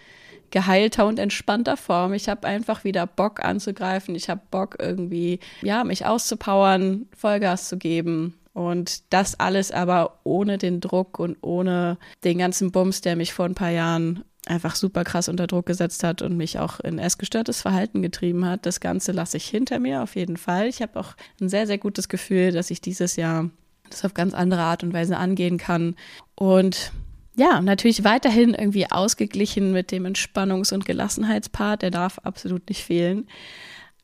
geheilter 0.50 1.07
und 1.07 1.19
entspannter 1.19 1.76
Form. 1.76 2.12
Ich 2.12 2.28
habe 2.28 2.47
einfach 2.47 2.85
wieder 2.85 3.07
Bock 3.07 3.45
anzugreifen. 3.45 4.14
Ich 4.14 4.28
habe 4.28 4.40
Bock 4.50 4.76
irgendwie, 4.78 5.40
ja, 5.62 5.85
mich 5.85 6.07
auszupowern, 6.07 7.07
Vollgas 7.16 7.69
zu 7.69 7.76
geben. 7.76 8.35
Und 8.52 9.12
das 9.12 9.38
alles 9.38 9.71
aber 9.71 10.19
ohne 10.25 10.57
den 10.57 10.81
Druck 10.81 11.19
und 11.19 11.37
ohne 11.43 11.99
den 12.25 12.38
ganzen 12.38 12.73
Bums, 12.73 13.02
der 13.02 13.16
mich 13.16 13.35
vor 13.35 13.45
ein 13.45 13.55
paar 13.55 13.71
Jahren 13.71 14.25
einfach 14.47 14.76
super 14.76 15.05
krass 15.05 15.29
unter 15.29 15.47
Druck 15.47 15.67
gesetzt 15.67 16.05
hat 16.05 16.23
und 16.23 16.37
mich 16.37 16.59
auch 16.59 16.81
in 16.81 16.99
essgestörtes 16.99 17.62
Verhalten 17.62 18.03
getrieben 18.03 18.47
hat. 18.47 18.65
Das 18.65 18.81
Ganze 18.81 19.12
lasse 19.12 19.37
ich 19.37 19.47
hinter 19.47 19.79
mir 19.79 20.03
auf 20.03 20.17
jeden 20.17 20.37
Fall. 20.37 20.69
Ich 20.69 20.81
habe 20.83 20.99
auch 20.99 21.15
ein 21.41 21.49
sehr, 21.49 21.67
sehr 21.67 21.79
gutes 21.79 22.09
Gefühl, 22.09 22.53
dass 22.53 22.71
ich 22.71 22.81
dieses 22.81 23.17
Jahr 23.17 23.50
das 23.91 24.05
auf 24.05 24.15
ganz 24.15 24.35
andere 24.35 24.62
Art 24.62 24.83
und 24.83 24.93
Weise 24.93 25.17
angehen 25.17 25.59
kann. 25.59 25.97
Und 26.35 26.93
ja, 27.37 27.61
natürlich 27.61 28.05
weiterhin 28.05 28.55
irgendwie 28.55 28.91
ausgeglichen 28.91 29.73
mit 29.73 29.91
dem 29.93 30.07
Entspannungs- 30.07 30.73
und 30.73 30.87
Gelassenheitspart, 30.87 31.83
der 31.83 31.91
darf 31.91 32.19
absolut 32.21 32.69
nicht 32.69 32.83
fehlen. 32.83 33.29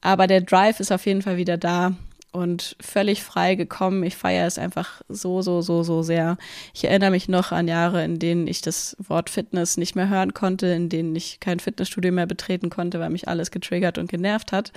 Aber 0.01 0.27
der 0.27 0.41
Drive 0.41 0.81
ist 0.81 0.93
auf 0.93 1.07
jeden 1.07 1.23
Fall 1.23 1.37
wieder 1.37 1.57
da 1.57 1.95
und 2.33 2.77
völlig 2.81 3.23
frei 3.23 3.55
gekommen. 3.55 4.03
Ich 4.03 4.17
feiere 4.17 4.47
es 4.47 4.59
einfach 4.59 5.03
so, 5.09 5.43
so, 5.43 5.61
so, 5.61 5.83
so 5.83 6.03
sehr. 6.03 6.39
Ich 6.73 6.85
erinnere 6.85 7.11
mich 7.11 7.29
noch 7.29 7.53
an 7.53 7.69
Jahre, 7.69 8.03
in 8.05 8.19
denen 8.19 8.47
ich 8.47 8.62
das 8.62 8.97
Wort 8.99 9.31
Fitness 9.31 9.77
nicht 9.77 9.95
mehr 9.95 10.09
hören 10.09 10.35
konnte, 10.35 10.67
in 10.69 10.89
denen 10.89 11.15
ich 11.15 11.41
kein 11.41 11.61
Fitnessstudio 11.61 12.11
mehr 12.11 12.27
betreten 12.27 12.71
konnte, 12.71 12.99
weil 13.01 13.11
mich 13.11 13.29
alles 13.29 13.51
getriggert 13.51 13.99
und 13.99 14.11
genervt 14.11 14.51
hat. 14.51 14.73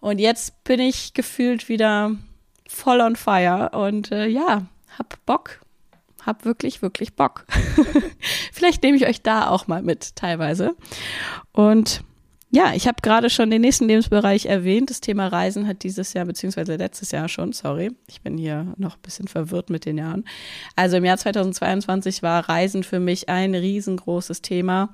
Und 0.00 0.18
jetzt 0.18 0.64
bin 0.64 0.80
ich 0.80 1.14
gefühlt 1.14 1.68
wieder 1.68 2.12
voll 2.68 3.00
on 3.00 3.16
fire 3.16 3.70
und 3.70 4.12
äh, 4.12 4.26
ja, 4.26 4.66
hab 4.98 5.24
Bock, 5.26 5.60
hab 6.26 6.44
wirklich, 6.44 6.82
wirklich 6.82 7.14
Bock. 7.14 7.46
Vielleicht 8.52 8.82
nehme 8.82 8.96
ich 8.96 9.06
euch 9.06 9.22
da 9.22 9.48
auch 9.48 9.66
mal 9.66 9.82
mit, 9.82 10.14
teilweise. 10.16 10.74
Und 11.52 12.02
ja, 12.54 12.74
ich 12.74 12.86
habe 12.86 13.00
gerade 13.00 13.30
schon 13.30 13.50
den 13.50 13.62
nächsten 13.62 13.86
Lebensbereich 13.86 14.44
erwähnt. 14.44 14.90
Das 14.90 15.00
Thema 15.00 15.28
Reisen 15.28 15.66
hat 15.66 15.82
dieses 15.84 16.12
Jahr, 16.12 16.26
beziehungsweise 16.26 16.76
letztes 16.76 17.10
Jahr 17.10 17.26
schon, 17.30 17.54
sorry, 17.54 17.92
ich 18.06 18.20
bin 18.20 18.36
hier 18.36 18.74
noch 18.76 18.96
ein 18.96 19.00
bisschen 19.00 19.26
verwirrt 19.26 19.70
mit 19.70 19.86
den 19.86 19.96
Jahren. 19.96 20.26
Also 20.76 20.98
im 20.98 21.04
Jahr 21.06 21.16
2022 21.16 22.22
war 22.22 22.46
Reisen 22.50 22.84
für 22.84 23.00
mich 23.00 23.30
ein 23.30 23.54
riesengroßes 23.54 24.42
Thema. 24.42 24.92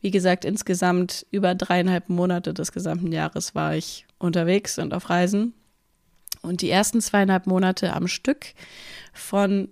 Wie 0.00 0.10
gesagt, 0.10 0.44
insgesamt 0.44 1.26
über 1.30 1.54
dreieinhalb 1.54 2.08
Monate 2.08 2.52
des 2.52 2.72
gesamten 2.72 3.12
Jahres 3.12 3.54
war 3.54 3.76
ich 3.76 4.04
unterwegs 4.18 4.76
und 4.80 4.92
auf 4.92 5.08
Reisen. 5.08 5.54
Und 6.42 6.60
die 6.60 6.70
ersten 6.70 7.00
zweieinhalb 7.00 7.46
Monate 7.46 7.92
am 7.92 8.08
Stück 8.08 8.46
von 9.12 9.68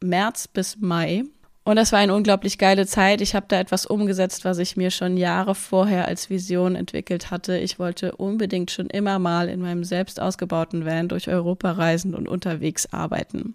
März 0.00 0.46
bis 0.46 0.76
Mai. 0.78 1.24
Und 1.70 1.76
das 1.76 1.92
war 1.92 2.00
eine 2.00 2.16
unglaublich 2.16 2.58
geile 2.58 2.84
Zeit. 2.84 3.20
Ich 3.20 3.36
habe 3.36 3.46
da 3.46 3.60
etwas 3.60 3.86
umgesetzt, 3.86 4.44
was 4.44 4.58
ich 4.58 4.76
mir 4.76 4.90
schon 4.90 5.16
Jahre 5.16 5.54
vorher 5.54 6.08
als 6.08 6.28
Vision 6.28 6.74
entwickelt 6.74 7.30
hatte. 7.30 7.58
Ich 7.58 7.78
wollte 7.78 8.16
unbedingt 8.16 8.72
schon 8.72 8.90
immer 8.90 9.20
mal 9.20 9.48
in 9.48 9.60
meinem 9.60 9.84
selbst 9.84 10.20
ausgebauten 10.20 10.84
Van 10.84 11.06
durch 11.06 11.28
Europa 11.28 11.70
reisen 11.70 12.16
und 12.16 12.26
unterwegs 12.26 12.92
arbeiten. 12.92 13.54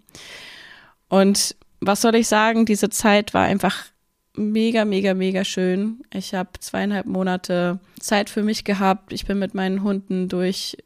Und 1.09 1.57
was 1.81 1.99
soll 1.99 2.15
ich 2.15 2.29
sagen? 2.29 2.65
Diese 2.65 2.87
Zeit 2.87 3.33
war 3.33 3.43
einfach 3.43 3.83
mega, 4.33 4.85
mega, 4.85 5.13
mega 5.13 5.43
schön. 5.43 5.99
Ich 6.13 6.33
habe 6.33 6.51
zweieinhalb 6.57 7.07
Monate 7.07 7.79
Zeit 7.99 8.29
für 8.29 8.43
mich 8.43 8.63
gehabt. 8.63 9.11
Ich 9.11 9.25
bin 9.25 9.39
mit 9.39 9.53
meinen 9.53 9.83
Hunden 9.83 10.29
durch 10.29 10.77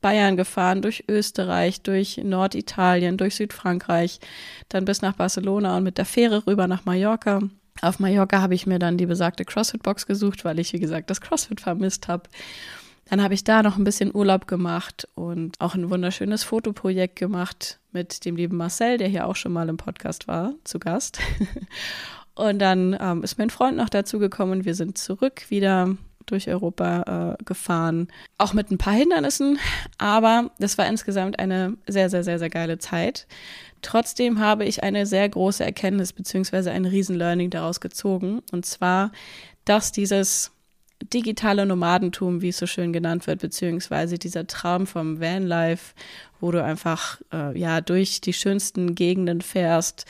Bayern 0.00 0.36
gefahren, 0.36 0.82
durch 0.82 1.04
Österreich, 1.08 1.82
durch 1.82 2.18
Norditalien, 2.18 3.16
durch 3.16 3.36
Südfrankreich, 3.36 4.20
dann 4.68 4.84
bis 4.84 5.02
nach 5.02 5.14
Barcelona 5.14 5.76
und 5.76 5.84
mit 5.84 5.98
der 5.98 6.04
Fähre 6.04 6.46
rüber 6.46 6.68
nach 6.68 6.84
Mallorca. 6.84 7.40
Auf 7.80 7.98
Mallorca 7.98 8.40
habe 8.40 8.54
ich 8.54 8.66
mir 8.66 8.78
dann 8.78 8.98
die 8.98 9.06
besagte 9.06 9.44
CrossFit-Box 9.44 10.06
gesucht, 10.06 10.44
weil 10.44 10.58
ich, 10.58 10.72
wie 10.72 10.80
gesagt, 10.80 11.10
das 11.10 11.20
CrossFit 11.20 11.60
vermisst 11.60 12.08
habe. 12.08 12.28
Dann 13.10 13.22
habe 13.22 13.34
ich 13.34 13.44
da 13.44 13.62
noch 13.62 13.78
ein 13.78 13.84
bisschen 13.84 14.14
Urlaub 14.14 14.46
gemacht 14.46 15.08
und 15.14 15.58
auch 15.60 15.74
ein 15.74 15.88
wunderschönes 15.88 16.44
Fotoprojekt 16.44 17.16
gemacht 17.16 17.80
mit 17.90 18.24
dem 18.24 18.36
lieben 18.36 18.56
Marcel, 18.56 18.98
der 18.98 19.08
hier 19.08 19.26
auch 19.26 19.36
schon 19.36 19.52
mal 19.52 19.68
im 19.68 19.78
Podcast 19.78 20.28
war, 20.28 20.52
zu 20.64 20.78
Gast. 20.78 21.18
Und 22.34 22.60
dann 22.60 22.96
ähm, 23.00 23.24
ist 23.24 23.36
mein 23.36 23.50
Freund 23.50 23.76
noch 23.76 23.88
dazu 23.88 24.20
gekommen 24.20 24.52
und 24.52 24.64
wir 24.64 24.76
sind 24.76 24.96
zurück 24.96 25.46
wieder 25.48 25.96
durch 26.30 26.48
Europa 26.48 27.36
äh, 27.38 27.44
gefahren. 27.44 28.08
Auch 28.38 28.52
mit 28.52 28.70
ein 28.70 28.78
paar 28.78 28.94
Hindernissen, 28.94 29.58
aber 29.98 30.50
das 30.58 30.78
war 30.78 30.86
insgesamt 30.86 31.38
eine 31.38 31.76
sehr, 31.86 32.10
sehr, 32.10 32.24
sehr, 32.24 32.38
sehr 32.38 32.50
geile 32.50 32.78
Zeit. 32.78 33.26
Trotzdem 33.82 34.40
habe 34.40 34.64
ich 34.64 34.82
eine 34.82 35.06
sehr 35.06 35.28
große 35.28 35.64
Erkenntnis 35.64 36.12
beziehungsweise 36.12 36.70
ein 36.70 36.84
Riesenlearning 36.84 37.50
daraus 37.50 37.80
gezogen. 37.80 38.42
Und 38.52 38.66
zwar, 38.66 39.12
dass 39.64 39.92
dieses 39.92 40.52
digitale 41.12 41.64
Nomadentum, 41.64 42.42
wie 42.42 42.48
es 42.48 42.58
so 42.58 42.66
schön 42.66 42.92
genannt 42.92 43.26
wird, 43.26 43.40
beziehungsweise 43.40 44.18
dieser 44.18 44.46
Traum 44.46 44.86
vom 44.86 45.20
Vanlife, 45.20 45.94
wo 46.40 46.50
du 46.50 46.62
einfach 46.62 47.20
äh, 47.32 47.56
ja 47.58 47.80
durch 47.80 48.20
die 48.20 48.32
schönsten 48.32 48.94
Gegenden 48.94 49.40
fährst, 49.40 50.06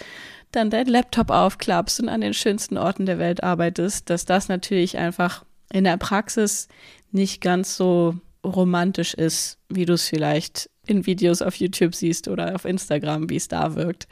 dann 0.53 0.71
dein 0.71 0.87
Laptop 0.87 1.31
aufklappst 1.31 2.01
und 2.01 2.09
an 2.09 2.23
den 2.23 2.33
schönsten 2.33 2.79
Orten 2.79 3.05
der 3.05 3.19
Welt 3.19 3.43
arbeitest, 3.43 4.09
dass 4.09 4.25
das 4.25 4.49
natürlich 4.49 4.97
einfach 4.97 5.45
in 5.73 5.85
der 5.85 5.97
Praxis 5.97 6.69
nicht 7.11 7.41
ganz 7.41 7.77
so 7.77 8.15
romantisch 8.45 9.15
ist, 9.15 9.59
wie 9.69 9.85
du 9.85 9.95
es 9.95 10.09
vielleicht 10.09 10.71
in 10.87 11.07
Videos 11.07 11.43
auf 11.43 11.57
YouTube 11.57 11.95
siehst 11.95 12.29
oder 12.29 12.55
auf 12.55 12.65
Instagram, 12.65 13.29
wie 13.31 13.37
es 13.37 13.49
da 13.49 13.75
wirkt. 13.75 14.09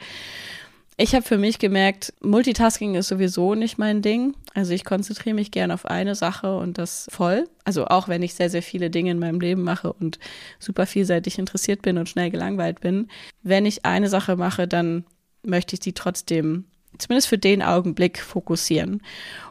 Ich 0.99 1.13
habe 1.13 1.23
für 1.23 1.37
mich 1.37 1.59
gemerkt, 1.59 2.11
Multitasking 2.21 2.95
ist 2.95 3.09
sowieso 3.09 3.53
nicht 3.53 3.77
mein 3.77 4.01
Ding. 4.01 4.33
Also 4.55 4.73
ich 4.73 4.83
konzentriere 4.83 5.35
mich 5.35 5.51
gern 5.51 5.69
auf 5.69 5.85
eine 5.85 6.15
Sache 6.15 6.57
und 6.57 6.79
das 6.79 7.07
voll. 7.11 7.47
Also 7.65 7.85
auch 7.85 8.07
wenn 8.07 8.23
ich 8.23 8.33
sehr, 8.33 8.49
sehr 8.49 8.63
viele 8.63 8.89
Dinge 8.89 9.11
in 9.11 9.19
meinem 9.19 9.39
Leben 9.39 9.61
mache 9.61 9.93
und 9.93 10.17
super 10.57 10.87
vielseitig 10.87 11.37
interessiert 11.37 11.83
bin 11.83 11.99
und 11.99 12.09
schnell 12.09 12.31
gelangweilt 12.31 12.81
bin. 12.81 13.09
Wenn 13.43 13.67
ich 13.67 13.85
eine 13.85 14.09
Sache 14.09 14.37
mache, 14.37 14.67
dann 14.67 15.05
möchte 15.43 15.75
ich 15.75 15.83
sie 15.83 15.93
trotzdem 15.93 16.65
zumindest 16.97 17.27
für 17.27 17.37
den 17.37 17.61
Augenblick 17.61 18.19
fokussieren. 18.19 19.01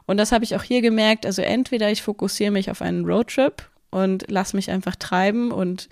Und 0.06 0.16
das 0.16 0.32
habe 0.32 0.44
ich 0.44 0.56
auch 0.56 0.62
hier 0.62 0.82
gemerkt. 0.82 1.26
Also 1.26 1.42
entweder 1.42 1.90
ich 1.90 2.02
fokussiere 2.02 2.50
mich 2.50 2.70
auf 2.70 2.82
einen 2.82 3.04
Roadtrip 3.04 3.68
und 3.90 4.24
lass 4.28 4.52
mich 4.52 4.70
einfach 4.70 4.96
treiben 4.96 5.50
und 5.50 5.88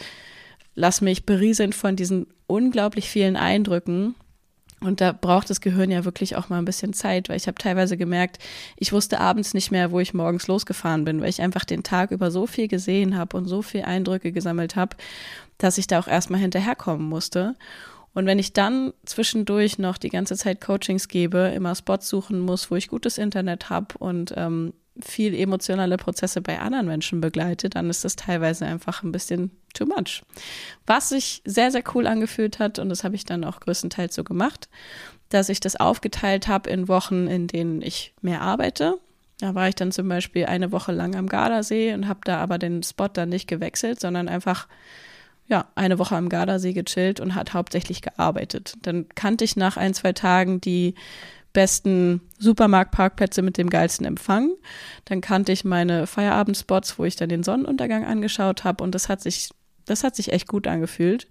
lass 0.75 1.01
mich 1.01 1.27
berieseln 1.27 1.73
von 1.73 1.97
diesen 1.97 2.27
unglaublich 2.47 3.09
vielen 3.09 3.37
Eindrücken. 3.37 4.15
Und 4.81 5.01
da 5.01 5.13
braucht 5.13 5.49
das 5.49 5.63
Gehirn 5.63 5.91
ja 5.91 6.05
wirklich 6.05 6.37
auch 6.37 6.51
mal 6.51 6.59
ein 6.59 6.67
bisschen 6.67 6.93
Zeit, 6.93 7.29
weil 7.29 7.37
ich 7.37 7.47
habe 7.47 7.57
teilweise 7.57 7.97
gemerkt, 7.97 8.39
ich 8.77 8.93
wusste 8.93 9.19
abends 9.19 9.55
nicht 9.55 9.71
mehr, 9.71 9.91
wo 9.93 10.01
ich 10.01 10.13
morgens 10.13 10.47
losgefahren 10.47 11.05
bin, 11.05 11.21
weil 11.23 11.31
ich 11.31 11.41
einfach 11.41 11.65
den 11.65 11.83
Tag 11.83 12.11
über 12.11 12.31
so 12.31 12.47
viel 12.47 12.69
gesehen 12.69 13.17
habe 13.17 13.37
und 13.37 13.47
so 13.47 13.63
viel 13.63 13.83
Eindrücke 13.83 14.31
gesammelt 14.31 14.77
habe, 14.77 14.97
dass 15.57 15.79
ich 15.79 15.87
da 15.87 15.99
auch 15.99 16.09
erstmal 16.09 16.41
hinterherkommen 16.41 17.09
musste. 17.09 17.55
Und 18.15 18.27
wenn 18.27 18.39
ich 18.39 18.53
dann 18.53 18.93
zwischendurch 19.05 19.79
noch 19.79 19.99
die 19.99 20.09
ganze 20.09 20.37
Zeit 20.37 20.61
Coachings 20.61 21.09
gebe, 21.09 21.53
immer 21.55 21.75
Spots 21.75 22.09
suchen 22.09 22.41
muss, 22.41 22.71
wo 22.71 22.77
ich 22.77 22.89
gutes 22.89 23.19
Internet 23.19 23.71
habe 23.71 23.99
und 23.99 24.33
ähm, 24.37 24.73
viel 25.01 25.35
emotionale 25.35 25.97
Prozesse 25.97 26.41
bei 26.41 26.61
anderen 26.61 26.87
Menschen 26.87 27.21
begleite, 27.21 27.69
dann 27.69 27.91
ist 27.91 28.05
das 28.05 28.15
teilweise 28.15 28.65
einfach 28.65 29.03
ein 29.03 29.11
bisschen 29.11 29.51
too 29.75 29.87
much. 29.87 30.23
Was 30.87 31.09
sich 31.09 31.43
sehr, 31.45 31.73
sehr 31.73 31.83
cool 31.95 32.07
angefühlt 32.07 32.61
hat, 32.61 32.79
und 32.79 32.89
das 32.89 33.03
habe 33.03 33.17
ich 33.17 33.25
dann 33.25 33.43
auch 33.43 33.59
größtenteils 33.59 34.15
so 34.15 34.23
gemacht, 34.23 34.69
dass 35.31 35.49
ich 35.49 35.59
das 35.59 35.77
aufgeteilt 35.77 36.47
habe 36.47 36.71
in 36.71 36.87
Wochen, 36.87 37.27
in 37.27 37.49
denen 37.49 37.83
ich 37.83 38.15
mehr 38.21 38.41
arbeite. 38.41 38.99
Da 39.41 39.57
war 39.57 39.69
ich 39.69 39.75
dann 39.75 39.91
zum 39.91 40.09
Beispiel 40.09 40.47
eine 40.47 40.71
Woche 40.71 40.93
lang 40.93 41.17
am 41.17 41.29
Gardasee 41.29 41.93
und 41.93 42.07
habe 42.07 42.21
da 42.25 42.39
aber 42.39 42.59
den 42.59 42.85
Spot 42.85 43.09
dann 43.09 43.31
nicht 43.31 43.49
gewechselt, 43.49 43.99
sondern 43.99 44.29
einfach 44.29 44.69
ja, 45.47 45.67
eine 45.75 45.99
Woche 45.99 46.17
am 46.17 46.29
Gardasee 46.29 46.73
gechillt 46.73 47.21
und 47.21 47.35
hat 47.35 47.53
hauptsächlich 47.53 48.03
gearbeitet. 48.03 48.75
Dann 48.83 49.07
kannte 49.15 49.45
ich 49.45 49.57
nach 49.57 49.77
ein, 49.77 49.95
zwei 49.95 50.13
Tagen 50.13 50.61
die 50.61 50.95
besten 51.53 52.21
Supermarktparkplätze 52.39 53.43
mit 53.43 53.59
dem 53.59 53.71
geilsten 53.71 54.07
Empfang. 54.07 54.51
Dann 55.05 55.21
kannte 55.21 55.53
ich 55.53 55.65
meine 55.65 56.07
Feierabendspots, 56.07 56.99
wo 56.99 57.05
ich 57.05 57.17
dann 57.17 57.29
den 57.29 57.43
Sonnenuntergang 57.43 58.05
angeschaut 58.05 58.65
habe 58.65 58.83
und 58.83 58.95
das 58.95 59.09
hat 59.09 59.21
sich, 59.21 59.51
das 59.85 60.03
hat 60.03 60.17
sich 60.17 60.33
echt 60.33 60.49
gut 60.49 60.67
angefühlt. 60.67 61.29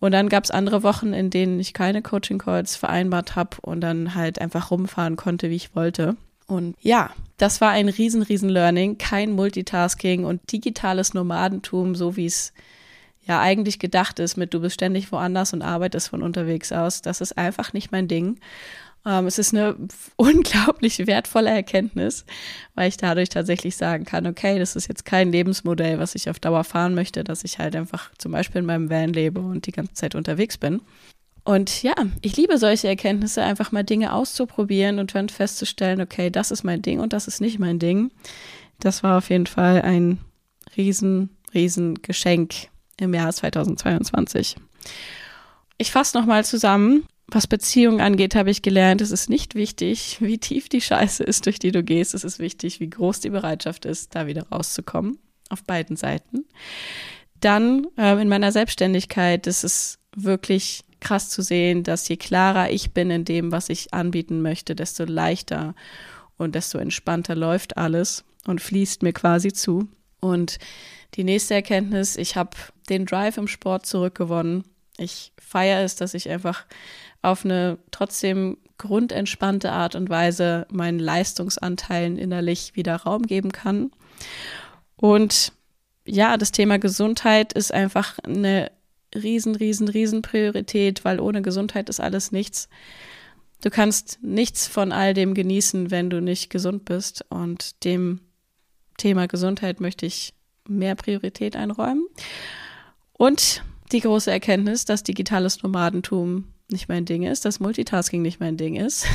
Und 0.00 0.12
dann 0.12 0.28
gab 0.28 0.44
es 0.44 0.50
andere 0.50 0.82
Wochen, 0.82 1.14
in 1.14 1.30
denen 1.30 1.60
ich 1.60 1.72
keine 1.72 2.02
Coaching-Calls 2.02 2.76
vereinbart 2.76 3.36
habe 3.36 3.56
und 3.62 3.80
dann 3.80 4.14
halt 4.14 4.38
einfach 4.38 4.70
rumfahren 4.70 5.16
konnte, 5.16 5.48
wie 5.50 5.56
ich 5.56 5.74
wollte. 5.74 6.16
Und 6.46 6.76
ja, 6.80 7.10
das 7.38 7.62
war 7.62 7.70
ein 7.70 7.88
riesen, 7.88 8.22
riesen 8.22 8.50
Learning. 8.50 8.98
Kein 8.98 9.32
Multitasking 9.32 10.24
und 10.24 10.40
digitales 10.52 11.14
Nomadentum, 11.14 11.94
so 11.94 12.16
wie 12.16 12.26
es 12.26 12.52
ja 13.26 13.40
eigentlich 13.40 13.78
gedacht 13.78 14.18
ist, 14.18 14.36
mit 14.36 14.54
du 14.54 14.60
bist 14.60 14.74
ständig 14.74 15.10
woanders 15.12 15.52
und 15.52 15.62
arbeitest 15.62 16.08
von 16.08 16.22
unterwegs 16.22 16.72
aus. 16.72 17.02
Das 17.02 17.20
ist 17.20 17.36
einfach 17.38 17.72
nicht 17.72 17.92
mein 17.92 18.08
Ding. 18.08 18.38
Ähm, 19.06 19.26
es 19.26 19.38
ist 19.38 19.54
eine 19.54 19.76
unglaublich 20.16 21.06
wertvolle 21.06 21.50
Erkenntnis, 21.50 22.24
weil 22.74 22.88
ich 22.88 22.96
dadurch 22.96 23.28
tatsächlich 23.28 23.76
sagen 23.76 24.04
kann, 24.04 24.26
okay, 24.26 24.58
das 24.58 24.76
ist 24.76 24.88
jetzt 24.88 25.04
kein 25.04 25.32
Lebensmodell, 25.32 25.98
was 25.98 26.14
ich 26.14 26.30
auf 26.30 26.38
Dauer 26.38 26.64
fahren 26.64 26.94
möchte, 26.94 27.24
dass 27.24 27.44
ich 27.44 27.58
halt 27.58 27.76
einfach 27.76 28.10
zum 28.18 28.32
Beispiel 28.32 28.60
in 28.60 28.66
meinem 28.66 28.90
Van 28.90 29.12
lebe 29.12 29.40
und 29.40 29.66
die 29.66 29.72
ganze 29.72 29.94
Zeit 29.94 30.14
unterwegs 30.14 30.58
bin. 30.58 30.80
Und 31.44 31.82
ja, 31.82 31.94
ich 32.22 32.36
liebe 32.38 32.56
solche 32.56 32.88
Erkenntnisse, 32.88 33.42
einfach 33.42 33.70
mal 33.70 33.84
Dinge 33.84 34.14
auszuprobieren 34.14 34.98
und 34.98 35.14
dann 35.14 35.28
festzustellen, 35.28 36.00
okay, 36.00 36.30
das 36.30 36.50
ist 36.50 36.64
mein 36.64 36.80
Ding 36.80 37.00
und 37.00 37.12
das 37.12 37.28
ist 37.28 37.42
nicht 37.42 37.58
mein 37.58 37.78
Ding. 37.78 38.10
Das 38.80 39.02
war 39.02 39.18
auf 39.18 39.28
jeden 39.28 39.46
Fall 39.46 39.82
ein 39.82 40.18
riesen, 40.74 41.36
riesen 41.52 42.00
Geschenk 42.00 42.68
im 42.98 43.14
Jahr 43.14 43.32
2022. 43.32 44.56
Ich 45.78 45.90
fasse 45.90 46.16
nochmal 46.16 46.44
zusammen. 46.44 47.06
Was 47.28 47.46
Beziehungen 47.46 48.00
angeht, 48.00 48.34
habe 48.34 48.50
ich 48.50 48.60
gelernt, 48.60 49.00
es 49.00 49.10
ist 49.10 49.30
nicht 49.30 49.54
wichtig, 49.54 50.18
wie 50.20 50.38
tief 50.38 50.68
die 50.68 50.82
Scheiße 50.82 51.24
ist, 51.24 51.46
durch 51.46 51.58
die 51.58 51.72
du 51.72 51.82
gehst. 51.82 52.12
Es 52.14 52.22
ist 52.22 52.38
wichtig, 52.38 52.80
wie 52.80 52.90
groß 52.90 53.20
die 53.20 53.30
Bereitschaft 53.30 53.86
ist, 53.86 54.14
da 54.14 54.26
wieder 54.26 54.46
rauszukommen. 54.48 55.18
Auf 55.48 55.64
beiden 55.64 55.96
Seiten. 55.96 56.44
Dann 57.40 57.86
äh, 57.98 58.20
in 58.20 58.28
meiner 58.28 58.52
Selbstständigkeit 58.52 59.46
ist 59.46 59.64
es 59.64 59.98
wirklich 60.16 60.84
krass 61.00 61.28
zu 61.28 61.42
sehen, 61.42 61.82
dass 61.82 62.08
je 62.08 62.16
klarer 62.16 62.70
ich 62.70 62.92
bin 62.92 63.10
in 63.10 63.24
dem, 63.24 63.52
was 63.52 63.68
ich 63.68 63.92
anbieten 63.92 64.40
möchte, 64.40 64.74
desto 64.74 65.04
leichter 65.04 65.74
und 66.36 66.54
desto 66.54 66.78
entspannter 66.78 67.34
läuft 67.34 67.76
alles 67.76 68.24
und 68.46 68.60
fließt 68.60 69.02
mir 69.02 69.12
quasi 69.12 69.52
zu. 69.52 69.88
Und 70.20 70.58
die 71.14 71.24
nächste 71.24 71.54
Erkenntnis, 71.54 72.16
ich 72.16 72.36
habe 72.36 72.56
den 72.88 73.06
Drive 73.06 73.36
im 73.36 73.48
Sport 73.48 73.86
zurückgewonnen. 73.86 74.64
Ich 74.96 75.32
feiere 75.38 75.82
es, 75.82 75.96
dass 75.96 76.14
ich 76.14 76.28
einfach 76.30 76.66
auf 77.22 77.44
eine 77.44 77.78
trotzdem 77.90 78.58
grundentspannte 78.78 79.72
Art 79.72 79.94
und 79.94 80.10
Weise 80.10 80.66
meinen 80.70 80.98
Leistungsanteilen 80.98 82.18
innerlich 82.18 82.76
wieder 82.76 82.96
Raum 82.96 83.22
geben 83.22 83.52
kann. 83.52 83.90
Und 84.96 85.52
ja, 86.06 86.36
das 86.36 86.52
Thema 86.52 86.78
Gesundheit 86.78 87.52
ist 87.52 87.72
einfach 87.72 88.18
eine 88.20 88.70
riesen, 89.14 89.54
riesen, 89.54 89.88
riesen 89.88 90.22
Priorität, 90.22 91.04
weil 91.04 91.20
ohne 91.20 91.40
Gesundheit 91.40 91.88
ist 91.88 92.00
alles 92.00 92.32
nichts. 92.32 92.68
Du 93.62 93.70
kannst 93.70 94.18
nichts 94.20 94.66
von 94.66 94.92
all 94.92 95.14
dem 95.14 95.32
genießen, 95.34 95.90
wenn 95.90 96.10
du 96.10 96.20
nicht 96.20 96.50
gesund 96.50 96.84
bist. 96.84 97.24
Und 97.30 97.82
dem 97.84 98.20
Thema 98.98 99.26
Gesundheit 99.26 99.80
möchte 99.80 100.04
ich 100.04 100.34
mehr 100.68 100.94
Priorität 100.94 101.56
einräumen. 101.56 102.06
Und 103.16 103.62
die 103.92 104.00
große 104.00 104.30
Erkenntnis, 104.30 104.84
dass 104.84 105.02
digitales 105.02 105.62
Nomadentum 105.62 106.52
nicht 106.70 106.88
mein 106.88 107.04
Ding 107.04 107.22
ist, 107.22 107.44
dass 107.44 107.60
Multitasking 107.60 108.22
nicht 108.22 108.40
mein 108.40 108.56
Ding 108.56 108.76
ist 108.76 109.06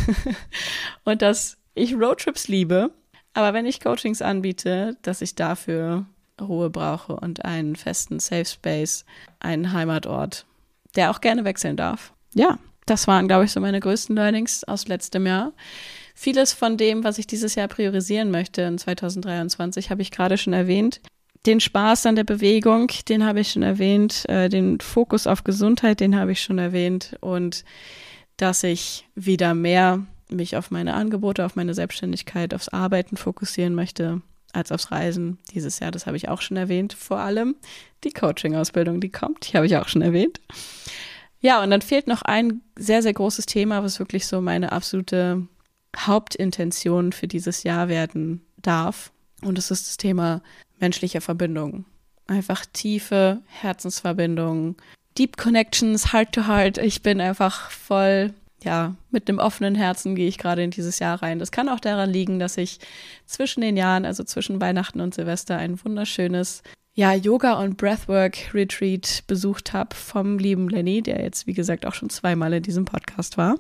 und 1.04 1.22
dass 1.22 1.58
ich 1.74 1.96
Roadtrips 1.96 2.48
liebe, 2.48 2.92
aber 3.34 3.54
wenn 3.54 3.66
ich 3.66 3.80
Coachings 3.80 4.22
anbiete, 4.22 4.98
dass 5.02 5.22
ich 5.22 5.36
dafür 5.36 6.06
Ruhe 6.40 6.70
brauche 6.70 7.16
und 7.16 7.44
einen 7.46 7.76
festen 7.76 8.20
Safe 8.20 8.46
Space, 8.46 9.06
einen 9.40 9.74
Heimatort, 9.74 10.46
der 10.96 11.12
auch 11.12 11.22
gerne 11.22 11.44
wechseln 11.44 11.76
darf. 11.76 12.14
Ja, 12.34 12.58
das 12.86 13.08
waren, 13.08 13.28
glaube 13.28 13.46
ich, 13.46 13.52
so 13.52 13.60
meine 13.60 13.80
größten 13.80 14.16
Learnings 14.16 14.64
aus 14.64 14.88
letztem 14.88 15.26
Jahr. 15.26 15.54
Vieles 16.16 16.54
von 16.54 16.78
dem, 16.78 17.04
was 17.04 17.18
ich 17.18 17.28
dieses 17.28 17.56
Jahr 17.56 17.68
priorisieren 17.68 18.32
möchte 18.32 18.62
in 18.62 18.78
2023, 18.78 19.90
habe 19.90 20.02
ich 20.02 20.12
gerade 20.12 20.38
schon 20.38 20.54
erwähnt 20.54 21.02
den 21.46 21.60
Spaß 21.60 22.06
an 22.06 22.16
der 22.16 22.24
Bewegung, 22.24 22.92
den 23.08 23.26
habe 23.26 23.40
ich 23.40 23.52
schon 23.52 23.64
erwähnt, 23.64 24.28
äh, 24.28 24.50
den 24.50 24.80
Fokus 24.80 25.26
auf 25.26 25.44
Gesundheit, 25.44 26.00
den 26.00 26.16
habe 26.16 26.34
ich 26.34 26.42
schon 26.42 26.58
erwähnt 26.58 27.16
und 27.22 27.64
dass 28.38 28.64
ich 28.64 29.08
wieder 29.16 29.54
mehr 29.54 30.06
mich 30.30 30.58
auf 30.58 30.72
meine 30.72 30.94
Angebote, 30.94 31.46
auf 31.46 31.56
meine 31.56 31.74
Selbstständigkeit, 31.74 32.54
aufs 32.54 32.70
Arbeiten 32.70 33.18
fokussieren 33.18 33.74
möchte 33.74 34.22
als 34.54 34.72
aufs 34.72 34.92
Reisen 34.92 35.40
dieses 35.54 35.80
Jahr. 35.80 35.92
Das 35.92 36.06
habe 36.06 36.18
ich 36.18 36.30
auch 36.30 36.42
schon 36.42 36.58
erwähnt. 36.58 36.94
Vor 36.94 37.20
allem 37.20 37.56
die 38.04 38.12
Coaching-Ausbildung, 38.12 39.02
die 39.02 39.12
kommt, 39.12 39.52
die 39.52 39.58
habe 39.58 39.66
ich 39.66 39.78
auch 39.78 39.88
schon 39.88 40.02
erwähnt. 40.02 40.40
Ja, 41.42 41.64
und 41.64 41.70
dann 41.72 41.82
fehlt 41.82 42.08
noch 42.08 42.22
ein 42.22 42.62
sehr, 42.78 43.02
sehr 43.02 43.14
großes 43.14 43.46
Thema, 43.46 43.84
was 43.84 44.00
wirklich 44.00 44.28
so 44.28 44.42
meine 44.42 44.72
absolute 44.72 45.48
Hauptintention 45.96 47.14
für 47.14 47.28
dieses 47.28 47.64
Jahr 47.64 47.88
werden 47.88 48.46
darf. 48.58 49.12
Und 49.42 49.58
das 49.58 49.72
ist 49.72 49.88
das 49.88 49.98
Thema 49.98 50.42
menschliche 50.80 51.22
Verbindungen. 51.22 51.86
Einfach 52.28 52.66
tiefe 52.66 53.42
Herzensverbindungen, 53.48 54.76
Deep 55.18 55.38
Connections, 55.38 56.14
Heart 56.14 56.34
to 56.34 56.48
Heart. 56.48 56.78
Ich 56.78 57.02
bin 57.02 57.20
einfach 57.20 57.72
voll, 57.72 58.34
ja, 58.64 58.96
mit 59.10 59.28
einem 59.28 59.40
offenen 59.40 59.76
Herzen 59.76 60.16
gehe 60.16 60.28
ich 60.28 60.38
gerade 60.38 60.64
in 60.64 60.72
dieses 60.72 61.00
Jahr 61.00 61.22
rein. 61.22 61.40
Das 61.40 61.52
kann 61.52 61.70
auch 61.70 61.80
daran 61.80 62.10
liegen, 62.10 62.40
dass 62.40 62.58
ich 62.58 62.80
zwischen 63.26 63.62
den 63.62 63.76
Jahren, 63.76 64.06
also 64.06 64.24
zwischen 64.24 64.62
Weihnachten 64.62 65.02
und 65.02 65.14
Silvester, 65.14 65.58
ein 65.58 65.84
wunderschönes 65.84 66.62
ja, 66.94 67.14
Yoga 67.14 67.54
und 67.54 67.78
Breathwork 67.78 68.54
Retreat 68.54 69.24
besucht 69.28 69.74
habe 69.74 69.96
vom 69.96 70.38
lieben 70.38 70.70
Lenny, 70.70 71.02
der 71.02 71.22
jetzt, 71.22 71.48
wie 71.48 71.54
gesagt, 71.54 71.86
auch 71.86 71.94
schon 71.94 72.10
zweimal 72.10 72.54
in 72.54 72.64
diesem 72.64 72.86
Podcast 72.86 73.38
war. 73.38 73.56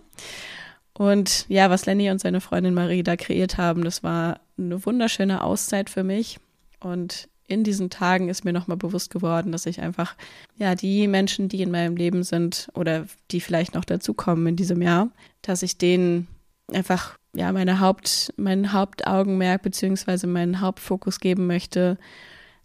Und 0.94 1.46
ja, 1.48 1.70
was 1.70 1.86
Lenny 1.86 2.10
und 2.12 2.20
seine 2.20 2.42
Freundin 2.42 2.74
Marie 2.74 3.04
da 3.04 3.16
kreiert 3.16 3.58
haben, 3.58 3.86
das 3.86 4.04
war 4.04 4.42
eine 4.58 4.86
wunderschöne 4.86 5.42
Auszeit 5.42 5.90
für 5.90 6.04
mich. 6.04 6.40
Und 6.80 7.30
in 7.50 7.64
diesen 7.64 7.90
Tagen 7.90 8.30
ist 8.30 8.46
mir 8.46 8.54
nochmal 8.54 8.78
bewusst 8.78 9.10
geworden, 9.10 9.52
dass 9.52 9.66
ich 9.66 9.82
einfach, 9.82 10.16
ja, 10.58 10.76
die 10.76 11.08
Menschen, 11.08 11.50
die 11.50 11.62
in 11.64 11.72
meinem 11.72 11.98
Leben 11.98 12.24
sind 12.24 12.70
oder 12.76 13.08
die 13.32 13.42
vielleicht 13.42 13.74
noch 13.74 13.86
dazukommen 13.86 14.46
in 14.48 14.56
diesem 14.56 14.82
Jahr, 14.82 15.10
dass 15.42 15.64
ich 15.64 15.78
denen 15.78 16.28
einfach, 16.72 17.18
ja, 17.34 17.52
meine 17.52 17.80
Haupt, 17.80 18.34
mein 18.38 18.72
Hauptaugenmerk 18.72 19.64
beziehungsweise 19.64 20.28
meinen 20.28 20.62
Hauptfokus 20.62 21.20
geben 21.20 21.48
möchte. 21.48 21.98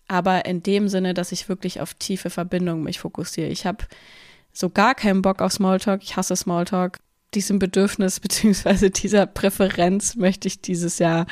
Aber 0.07 0.44
in 0.44 0.62
dem 0.62 0.88
Sinne, 0.88 1.14
dass 1.14 1.33
ich 1.33 1.48
wirklich 1.48 1.81
auf 1.81 1.94
tiefe 1.94 2.29
Verbindungen 2.29 2.85
mich 2.85 3.00
fokussiere. 3.00 3.48
Ich 3.48 3.64
habe 3.64 3.87
so 4.53 4.68
gar 4.68 4.94
keinen 4.94 5.22
Bock 5.22 5.40
auf 5.40 5.53
Smalltalk. 5.53 6.03
Ich 6.03 6.16
hasse 6.16 6.37
Smalltalk. 6.37 6.98
Diesem 7.33 7.59
Bedürfnis 7.59 8.20
beziehungsweise 8.20 8.90
dieser 8.90 9.24
Präferenz 9.24 10.14
möchte 10.14 10.46
ich 10.46 10.61
dieses 10.61 10.98
Jahr 10.98 11.27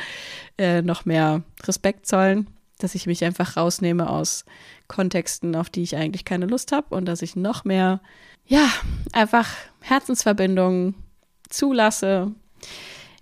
äh, 0.57 0.81
noch 0.81 1.05
mehr 1.05 1.43
Respekt 1.67 2.07
zollen 2.07 2.47
dass 2.83 2.95
ich 2.95 3.07
mich 3.07 3.25
einfach 3.25 3.57
rausnehme 3.57 4.09
aus 4.09 4.45
Kontexten, 4.89 5.57
auf 5.57 5.71
die 5.71 5.83
ich 5.83 5.97
eigentlich 5.97 6.25
keine 6.25 6.47
Lust 6.47 6.73
habe 6.73 6.95
und 6.95 7.07
dass 7.07 7.23
ich 7.23 7.37
noch 7.37 7.65
mehr, 7.65 8.01
ja, 8.47 8.69
einfach 9.13 9.49
Herzensverbindungen 9.81 10.95
zulasse, 11.49 12.33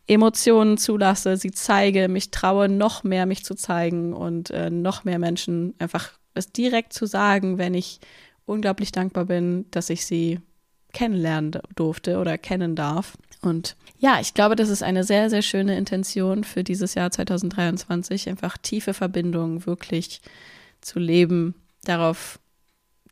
Emotionen 0.07 0.77
zulasse, 0.77 1.37
sie 1.37 1.53
zeige, 1.53 2.09
mich 2.09 2.31
traue, 2.31 2.68
noch 2.68 3.05
mehr 3.05 3.27
mich 3.27 3.44
zu 3.44 3.55
zeigen 3.55 4.12
und 4.12 4.51
äh, 4.51 4.70
noch 4.70 5.05
mehr 5.05 5.18
Menschen 5.18 5.75
einfach 5.79 6.11
es 6.35 6.53
direkt 6.53 6.92
zu 6.92 7.07
sagen, 7.07 7.59
wenn 7.59 7.75
ich 7.75 8.01
unglaublich 8.46 8.92
dankbar 8.92 9.27
bin, 9.27 9.66
dass 9.70 9.90
ich 9.90 10.07
sie 10.07 10.40
kennenlernen 10.92 11.53
durfte 11.74 12.18
oder 12.18 12.38
kennen 12.38 12.76
darf. 12.76 13.16
Und 13.42 13.76
ja, 13.98 14.18
ich 14.20 14.35
glaube, 14.35 14.57
das 14.57 14.68
ist 14.68 14.83
eine 14.83 15.05
sehr, 15.05 15.31
sehr 15.31 15.42
schöne 15.42 15.76
Intention 15.76 16.44
für 16.44 16.64
dieses 16.64 16.94
Jahr 16.94 17.11
2023, 17.11 18.29
einfach 18.29 18.59
tiefe 18.59 18.94
Verbindungen 18.94 19.66
wirklich 19.66 20.20
zu 20.81 20.98
leben, 20.98 21.55
darauf 21.85 22.38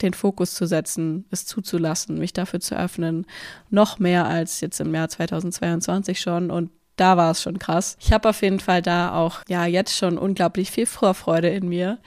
den 0.02 0.14
Fokus 0.14 0.54
zu 0.54 0.66
setzen, 0.66 1.24
es 1.30 1.44
zuzulassen, 1.46 2.18
mich 2.18 2.32
dafür 2.32 2.60
zu 2.60 2.78
öffnen, 2.78 3.26
noch 3.70 3.98
mehr 3.98 4.26
als 4.26 4.60
jetzt 4.60 4.80
im 4.80 4.94
Jahr 4.94 5.08
2022 5.08 6.20
schon 6.20 6.50
und 6.50 6.70
da 6.96 7.16
war 7.16 7.30
es 7.30 7.42
schon 7.42 7.58
krass. 7.58 7.96
Ich 8.00 8.12
habe 8.12 8.28
auf 8.28 8.42
jeden 8.42 8.60
Fall 8.60 8.82
da 8.82 9.14
auch 9.14 9.40
ja 9.48 9.66
jetzt 9.66 9.96
schon 9.96 10.18
unglaublich 10.18 10.70
viel 10.70 10.86
Vorfreude 10.86 11.48
in 11.48 11.68
mir 11.68 11.98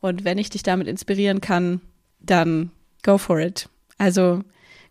und 0.00 0.24
wenn 0.24 0.38
ich 0.38 0.50
dich 0.50 0.62
damit 0.62 0.88
inspirieren 0.88 1.40
kann, 1.40 1.80
dann 2.20 2.70
go 3.02 3.18
for 3.18 3.38
it. 3.38 3.68
Also 3.98 4.42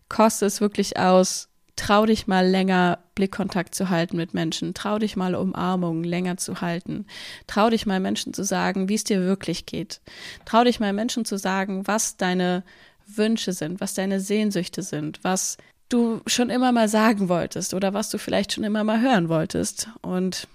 koste 0.08 0.46
es 0.46 0.60
wirklich 0.60 0.98
aus, 0.98 1.48
trau 1.76 2.06
dich 2.06 2.26
mal 2.26 2.46
länger 2.46 2.98
Blickkontakt 3.14 3.74
zu 3.74 3.90
halten 3.90 4.16
mit 4.16 4.34
Menschen, 4.34 4.74
trau 4.74 4.98
dich 4.98 5.16
mal 5.16 5.34
Umarmungen 5.34 6.04
länger 6.04 6.36
zu 6.36 6.60
halten, 6.60 7.06
trau 7.46 7.70
dich 7.70 7.86
mal 7.86 8.00
Menschen 8.00 8.32
zu 8.32 8.44
sagen, 8.44 8.88
wie 8.88 8.94
es 8.94 9.04
dir 9.04 9.20
wirklich 9.20 9.66
geht, 9.66 10.00
trau 10.44 10.64
dich 10.64 10.80
mal 10.80 10.92
Menschen 10.92 11.24
zu 11.24 11.36
sagen, 11.36 11.86
was 11.86 12.16
deine 12.16 12.64
Wünsche 13.06 13.52
sind, 13.52 13.80
was 13.80 13.94
deine 13.94 14.20
Sehnsüchte 14.20 14.82
sind, 14.82 15.22
was 15.22 15.58
du 15.88 16.20
schon 16.26 16.50
immer 16.50 16.72
mal 16.72 16.88
sagen 16.88 17.28
wolltest 17.28 17.74
oder 17.74 17.94
was 17.94 18.10
du 18.10 18.18
vielleicht 18.18 18.52
schon 18.52 18.64
immer 18.64 18.82
mal 18.82 19.00
hören 19.00 19.28
wolltest. 19.28 19.88
Und 20.02 20.48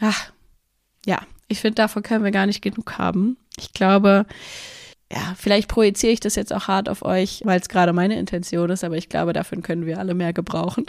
ach, 0.00 0.30
ja, 1.06 1.20
ich 1.48 1.60
finde, 1.60 1.76
davon 1.76 2.02
können 2.02 2.24
wir 2.24 2.32
gar 2.32 2.46
nicht 2.46 2.60
genug 2.60 2.98
haben. 2.98 3.38
Ich 3.56 3.72
glaube, 3.72 4.26
ja, 5.12 5.34
vielleicht 5.36 5.68
projiziere 5.68 6.12
ich 6.12 6.20
das 6.20 6.34
jetzt 6.34 6.52
auch 6.52 6.66
hart 6.66 6.88
auf 6.88 7.04
euch, 7.04 7.42
weil 7.44 7.60
es 7.60 7.68
gerade 7.68 7.92
meine 7.92 8.18
Intention 8.18 8.70
ist, 8.70 8.82
aber 8.82 8.96
ich 8.96 9.08
glaube, 9.08 9.32
davon 9.32 9.62
können 9.62 9.86
wir 9.86 9.98
alle 9.98 10.14
mehr 10.14 10.32
gebrauchen. 10.32 10.84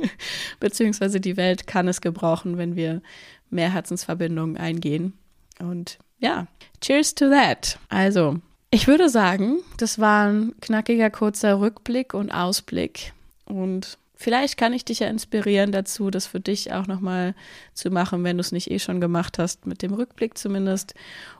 Beziehungsweise 0.60 1.20
die 1.20 1.36
Welt 1.36 1.66
kann 1.66 1.88
es 1.88 2.02
gebrauchen, 2.02 2.58
wenn 2.58 2.76
wir 2.76 3.00
mehr 3.48 3.72
Herzensverbindungen 3.72 4.58
eingehen. 4.58 5.14
Und 5.58 5.98
ja, 6.18 6.46
cheers 6.82 7.14
to 7.14 7.30
that. 7.30 7.78
Also, 7.88 8.38
ich 8.70 8.86
würde 8.86 9.08
sagen, 9.08 9.58
das 9.78 9.98
war 9.98 10.28
ein 10.28 10.54
knackiger, 10.60 11.08
kurzer 11.08 11.60
Rückblick 11.60 12.12
und 12.12 12.32
Ausblick. 12.32 13.12
Und 13.46 13.98
vielleicht 14.14 14.56
kann 14.56 14.72
ich 14.72 14.84
dich 14.84 15.00
ja 15.00 15.08
inspirieren 15.08 15.72
dazu, 15.72 16.10
das 16.10 16.26
für 16.26 16.40
dich 16.40 16.72
auch 16.72 16.86
nochmal 16.86 17.34
zu 17.72 17.90
machen, 17.90 18.24
wenn 18.24 18.36
du 18.36 18.40
es 18.40 18.52
nicht 18.52 18.70
eh 18.70 18.78
schon 18.78 19.00
gemacht 19.00 19.38
hast, 19.38 19.66
mit 19.66 19.82
dem 19.82 19.92
Rückblick 19.92 20.38
zumindest 20.38 20.94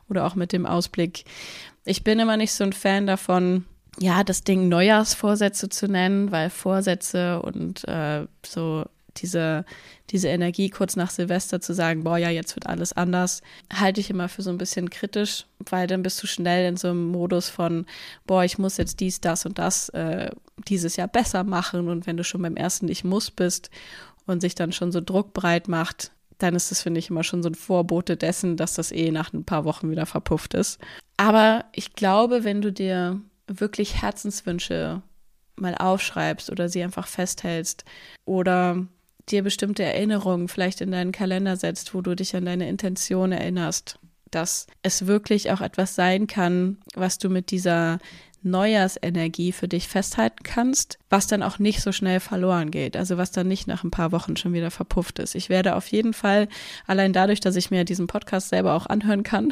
oder 0.09 0.25
auch 0.25 0.35
mit 0.35 0.51
dem 0.51 0.65
Ausblick. 0.65 1.25
Ich 1.85 2.03
bin 2.03 2.19
immer 2.19 2.37
nicht 2.37 2.53
so 2.53 2.63
ein 2.63 2.73
Fan 2.73 3.07
davon, 3.07 3.65
ja, 3.99 4.23
das 4.23 4.43
Ding 4.43 4.67
Neujahrsvorsätze 4.67 5.69
zu 5.69 5.87
nennen, 5.87 6.31
weil 6.31 6.49
Vorsätze 6.49 7.41
und 7.41 7.87
äh, 7.87 8.25
so 8.45 8.85
diese, 9.17 9.65
diese 10.09 10.27
Energie 10.27 10.69
kurz 10.69 10.95
nach 10.95 11.09
Silvester 11.09 11.61
zu 11.61 11.73
sagen, 11.73 12.03
boah, 12.03 12.17
ja, 12.17 12.29
jetzt 12.29 12.55
wird 12.55 12.67
alles 12.67 12.93
anders, 12.93 13.41
halte 13.73 14.01
ich 14.01 14.09
immer 14.09 14.29
für 14.29 14.41
so 14.41 14.49
ein 14.49 14.57
bisschen 14.57 14.89
kritisch, 14.89 15.45
weil 15.59 15.87
dann 15.87 16.03
bist 16.03 16.21
du 16.21 16.27
schnell 16.27 16.67
in 16.67 16.77
so 16.77 16.89
einem 16.89 17.07
Modus 17.07 17.49
von, 17.49 17.85
boah, 18.27 18.43
ich 18.43 18.57
muss 18.57 18.77
jetzt 18.77 18.99
dies, 18.99 19.21
das 19.21 19.45
und 19.45 19.57
das 19.57 19.89
äh, 19.89 20.31
dieses 20.67 20.95
Jahr 20.95 21.07
besser 21.07 21.43
machen. 21.43 21.87
Und 21.87 22.07
wenn 22.07 22.17
du 22.17 22.23
schon 22.23 22.41
beim 22.41 22.55
ersten 22.55 22.87
Ich 22.87 23.03
muss 23.03 23.31
bist 23.31 23.69
und 24.25 24.41
sich 24.41 24.55
dann 24.55 24.71
schon 24.71 24.91
so 24.91 25.01
Druck 25.01 25.33
breit 25.33 25.67
macht, 25.67 26.11
dann 26.37 26.55
ist 26.55 26.71
das, 26.71 26.81
finde 26.81 26.99
ich, 26.99 27.09
immer 27.09 27.23
schon 27.23 27.43
so 27.43 27.49
ein 27.49 27.55
Vorbote 27.55 28.17
dessen, 28.17 28.57
dass 28.57 28.73
das 28.73 28.91
eh 28.91 29.11
nach 29.11 29.31
ein 29.33 29.45
paar 29.45 29.65
Wochen 29.65 29.89
wieder 29.89 30.05
verpufft 30.05 30.53
ist. 30.53 30.79
Aber 31.17 31.65
ich 31.71 31.93
glaube, 31.93 32.43
wenn 32.43 32.61
du 32.61 32.71
dir 32.71 33.21
wirklich 33.47 34.01
Herzenswünsche 34.01 35.01
mal 35.55 35.75
aufschreibst 35.75 36.49
oder 36.49 36.67
sie 36.67 36.83
einfach 36.83 37.07
festhältst 37.07 37.85
oder 38.25 38.85
dir 39.29 39.43
bestimmte 39.43 39.83
Erinnerungen 39.83 40.47
vielleicht 40.47 40.81
in 40.81 40.91
deinen 40.91 41.11
Kalender 41.11 41.55
setzt, 41.55 41.93
wo 41.93 42.01
du 42.01 42.15
dich 42.15 42.35
an 42.35 42.45
deine 42.45 42.67
Intention 42.67 43.31
erinnerst, 43.31 43.99
dass 44.31 44.67
es 44.83 45.07
wirklich 45.07 45.51
auch 45.51 45.61
etwas 45.61 45.95
sein 45.95 46.27
kann, 46.27 46.77
was 46.93 47.17
du 47.17 47.29
mit 47.29 47.51
dieser 47.51 47.99
Neujahrsenergie 48.45 49.51
für 49.51 49.67
dich 49.67 49.87
festhalten 49.87 50.43
kannst, 50.43 50.97
was 51.09 51.27
dann 51.27 51.43
auch 51.43 51.59
nicht 51.59 51.81
so 51.81 51.91
schnell 51.91 52.19
verloren 52.19 52.71
geht, 52.71 52.95
also 52.95 53.17
was 53.17 53.31
dann 53.31 53.47
nicht 53.47 53.67
nach 53.67 53.83
ein 53.83 53.91
paar 53.91 54.11
Wochen 54.11 54.37
schon 54.37 54.53
wieder 54.53 54.71
verpufft 54.71 55.19
ist. 55.19 55.35
Ich 55.35 55.49
werde 55.49 55.75
auf 55.75 55.87
jeden 55.87 56.13
Fall, 56.13 56.47
allein 56.87 57.11
dadurch, 57.11 57.39
dass 57.39 57.55
ich 57.55 57.71
mir 57.71 57.83
diesen 57.83 58.07
Podcast 58.07 58.49
selber 58.49 58.73
auch 58.73 58.85
anhören 58.85 59.23
kann, 59.23 59.51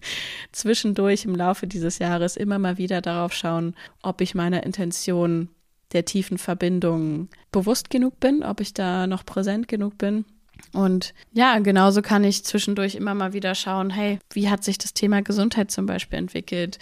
zwischendurch 0.52 1.24
im 1.24 1.34
Laufe 1.34 1.66
dieses 1.66 1.98
Jahres 1.98 2.36
immer 2.36 2.58
mal 2.58 2.76
wieder 2.76 3.00
darauf 3.00 3.32
schauen, 3.32 3.74
ob 4.02 4.20
ich 4.20 4.34
meiner 4.34 4.64
Intention 4.64 5.48
der 5.92 6.04
tiefen 6.04 6.38
Verbindung 6.38 7.28
bewusst 7.52 7.88
genug 7.88 8.18
bin, 8.20 8.42
ob 8.42 8.60
ich 8.60 8.74
da 8.74 9.06
noch 9.06 9.24
präsent 9.24 9.68
genug 9.68 9.96
bin. 9.96 10.24
Und 10.72 11.14
ja, 11.32 11.58
genauso 11.60 12.02
kann 12.02 12.24
ich 12.24 12.44
zwischendurch 12.44 12.94
immer 12.94 13.14
mal 13.14 13.32
wieder 13.32 13.54
schauen, 13.54 13.90
hey, 13.90 14.18
wie 14.32 14.50
hat 14.50 14.64
sich 14.64 14.78
das 14.78 14.94
Thema 14.94 15.22
Gesundheit 15.22 15.70
zum 15.70 15.86
Beispiel 15.86 16.18
entwickelt? 16.18 16.78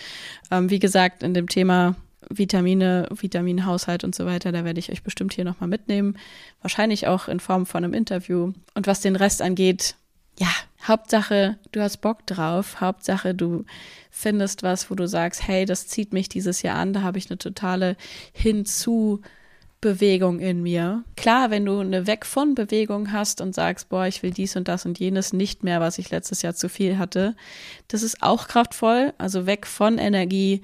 Ähm, 0.51 0.71
wie 0.71 0.79
gesagt, 0.79 1.23
in 1.23 1.35
dem 1.35 1.49
Thema 1.49 1.97
Vitamine, 2.31 3.09
Vitaminhaushalt 3.11 4.05
und 4.05 4.15
so 4.15 4.25
weiter, 4.25 4.53
da 4.53 4.65
werde 4.65 4.81
ich 4.81 4.91
euch 4.91 5.03
bestimmt 5.03 5.35
hier 5.35 5.45
nochmal 5.45 5.69
mitnehmen. 5.69 6.17
Wahrscheinlich 6.63 7.07
auch 7.07 7.29
in 7.29 7.41
Form 7.41 7.67
von 7.67 7.85
einem 7.85 7.95
Interview. 7.95 8.53
Und 8.75 8.87
was 8.87 9.01
den 9.01 9.17
Rest 9.17 9.43
angeht, 9.43 9.97
ja, 10.39 10.49
Hauptsache, 10.85 11.59
du 11.73 11.81
hast 11.81 11.99
Bock 11.99 12.27
drauf. 12.27 12.81
Hauptsache, 12.81 13.35
du 13.35 13.65
findest 14.11 14.63
was, 14.63 14.91
wo 14.91 14.95
du 14.95 15.07
sagst, 15.07 15.47
hey, 15.47 15.67
das 15.67 15.87
zieht 15.89 16.13
mich 16.13 16.29
dieses 16.29 16.63
Jahr 16.63 16.79
an, 16.79 16.93
da 16.93 17.03
habe 17.03 17.19
ich 17.19 17.31
eine 17.31 17.39
totale 17.39 17.97
Hinzu- 18.35 19.21
Bewegung 19.83 20.39
in 20.41 20.63
mir. 20.63 21.05
Klar, 21.17 21.51
wenn 21.51 21.67
du 21.67 21.81
eine 21.81 22.07
Weg 22.07 22.25
von 22.25 22.55
Bewegung 22.55 23.13
hast 23.13 23.43
und 23.43 23.55
sagst, 23.55 23.91
boah, 23.91 24.07
ich 24.07 24.23
will 24.23 24.31
dies 24.31 24.57
und 24.57 24.69
das 24.69 24.87
und 24.87 24.99
jenes 24.99 25.35
nicht 25.35 25.65
mehr, 25.65 25.81
was 25.81 25.99
ich 25.99 26.11
letztes 26.11 26.41
Jahr 26.41 26.55
zu 26.55 26.71
viel 26.71 26.97
hatte, 26.97 27.37
das 27.89 28.03
ist 28.03 28.23
auch 28.23 28.49
kraftvoll. 28.49 29.13
Also 29.19 29.45
weg 29.45 29.67
von 29.67 29.99
Energie 29.99 30.63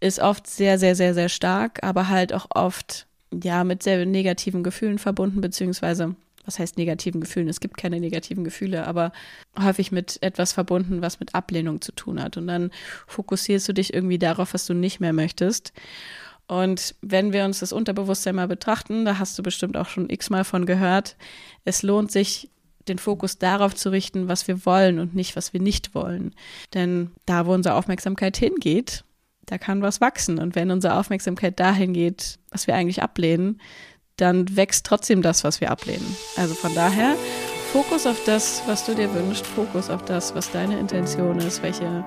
ist 0.00 0.20
oft 0.20 0.46
sehr, 0.46 0.78
sehr, 0.78 0.94
sehr, 0.94 1.12
sehr 1.12 1.28
stark, 1.28 1.82
aber 1.82 2.08
halt 2.08 2.32
auch 2.32 2.46
oft, 2.50 3.06
ja, 3.42 3.64
mit 3.64 3.82
sehr 3.82 4.06
negativen 4.06 4.62
Gefühlen 4.62 4.98
verbunden, 4.98 5.40
beziehungsweise 5.40 6.14
was 6.44 6.60
heißt 6.60 6.78
negativen 6.78 7.20
Gefühlen? 7.20 7.48
Es 7.48 7.58
gibt 7.58 7.76
keine 7.76 7.98
negativen 7.98 8.44
Gefühle, 8.44 8.86
aber 8.86 9.10
häufig 9.60 9.90
mit 9.90 10.22
etwas 10.22 10.52
verbunden, 10.52 11.02
was 11.02 11.18
mit 11.18 11.34
Ablehnung 11.34 11.80
zu 11.80 11.90
tun 11.90 12.22
hat. 12.22 12.36
Und 12.36 12.46
dann 12.46 12.70
fokussierst 13.08 13.68
du 13.68 13.72
dich 13.72 13.92
irgendwie 13.92 14.18
darauf, 14.18 14.54
was 14.54 14.64
du 14.66 14.72
nicht 14.72 15.00
mehr 15.00 15.12
möchtest. 15.12 15.72
Und 16.48 16.94
wenn 17.00 17.32
wir 17.32 17.44
uns 17.44 17.58
das 17.58 17.72
Unterbewusstsein 17.72 18.36
mal 18.36 18.48
betrachten, 18.48 19.04
da 19.04 19.18
hast 19.18 19.38
du 19.38 19.42
bestimmt 19.42 19.76
auch 19.76 19.88
schon 19.88 20.08
x-mal 20.08 20.44
von 20.44 20.64
gehört, 20.64 21.16
es 21.64 21.82
lohnt 21.82 22.12
sich, 22.12 22.50
den 22.88 22.98
Fokus 22.98 23.38
darauf 23.38 23.74
zu 23.74 23.90
richten, 23.90 24.28
was 24.28 24.46
wir 24.46 24.64
wollen 24.64 25.00
und 25.00 25.14
nicht, 25.14 25.34
was 25.34 25.52
wir 25.52 25.60
nicht 25.60 25.94
wollen. 25.94 26.34
Denn 26.72 27.10
da, 27.26 27.46
wo 27.46 27.52
unsere 27.52 27.74
Aufmerksamkeit 27.74 28.36
hingeht, 28.36 29.04
da 29.46 29.58
kann 29.58 29.82
was 29.82 30.00
wachsen. 30.00 30.38
Und 30.38 30.54
wenn 30.54 30.70
unsere 30.70 30.94
Aufmerksamkeit 30.96 31.58
dahin 31.58 31.92
geht, 31.92 32.38
was 32.50 32.66
wir 32.66 32.74
eigentlich 32.74 33.02
ablehnen, 33.02 33.60
dann 34.16 34.56
wächst 34.56 34.86
trotzdem 34.86 35.22
das, 35.22 35.44
was 35.44 35.60
wir 35.60 35.70
ablehnen. 35.70 36.16
Also 36.36 36.54
von 36.54 36.74
daher, 36.74 37.16
Fokus 37.72 38.06
auf 38.06 38.22
das, 38.24 38.62
was 38.66 38.86
du 38.86 38.94
dir 38.94 39.12
wünschst, 39.12 39.46
Fokus 39.46 39.90
auf 39.90 40.04
das, 40.04 40.34
was 40.34 40.50
deine 40.50 40.78
Intention 40.78 41.38
ist, 41.38 41.62
welche 41.62 42.04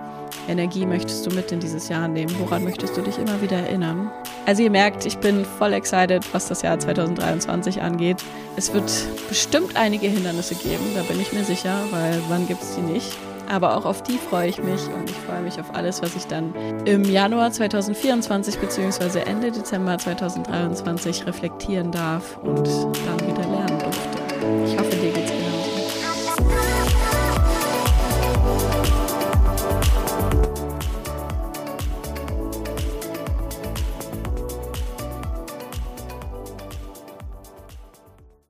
Energie 0.48 0.86
möchtest 0.86 1.26
du 1.26 1.36
mit 1.36 1.52
in 1.52 1.60
dieses 1.60 1.90
Jahr 1.90 2.08
nehmen, 2.08 2.34
woran 2.40 2.64
möchtest 2.64 2.98
du 2.98 3.02
dich 3.02 3.18
immer 3.18 3.42
wieder 3.42 3.58
erinnern. 3.58 4.10
Also 4.50 4.64
ihr 4.64 4.72
merkt, 4.72 5.06
ich 5.06 5.20
bin 5.20 5.46
voll 5.46 5.74
excited, 5.74 6.24
was 6.34 6.48
das 6.48 6.64
Jahr 6.64 6.80
2023 6.80 7.84
angeht. 7.84 8.18
Es 8.56 8.74
wird 8.74 8.92
bestimmt 9.28 9.76
einige 9.76 10.08
Hindernisse 10.08 10.56
geben, 10.56 10.86
da 10.96 11.04
bin 11.04 11.22
ich 11.22 11.32
mir 11.32 11.44
sicher, 11.44 11.76
weil 11.92 12.20
wann 12.30 12.48
gibt 12.48 12.64
es 12.64 12.74
die 12.74 12.82
nicht? 12.82 13.16
aber 13.50 13.76
auch 13.76 13.86
auf 13.86 14.04
die 14.04 14.18
freue 14.18 14.48
ich 14.48 14.60
mich 14.60 14.82
und 14.96 15.10
ich 15.10 15.16
freue 15.16 15.42
mich 15.42 15.60
auf 15.60 15.74
alles, 15.74 16.04
was 16.04 16.16
ich 16.16 16.28
dann 16.28 16.54
im 16.86 17.04
Januar 17.04 17.52
2024 17.52 18.60
bzw. 18.60 19.22
Ende 19.22 19.52
Dezember 19.52 19.98
2023 19.98 21.26
reflektieren 21.26 21.92
darf 21.92 22.38
und 22.44 22.68
dann 22.68 23.20
wieder 23.28 23.50
lernen 23.50 23.80
durfte. 23.80 24.20
Ich 24.66 24.78
hoffe, 24.80 24.89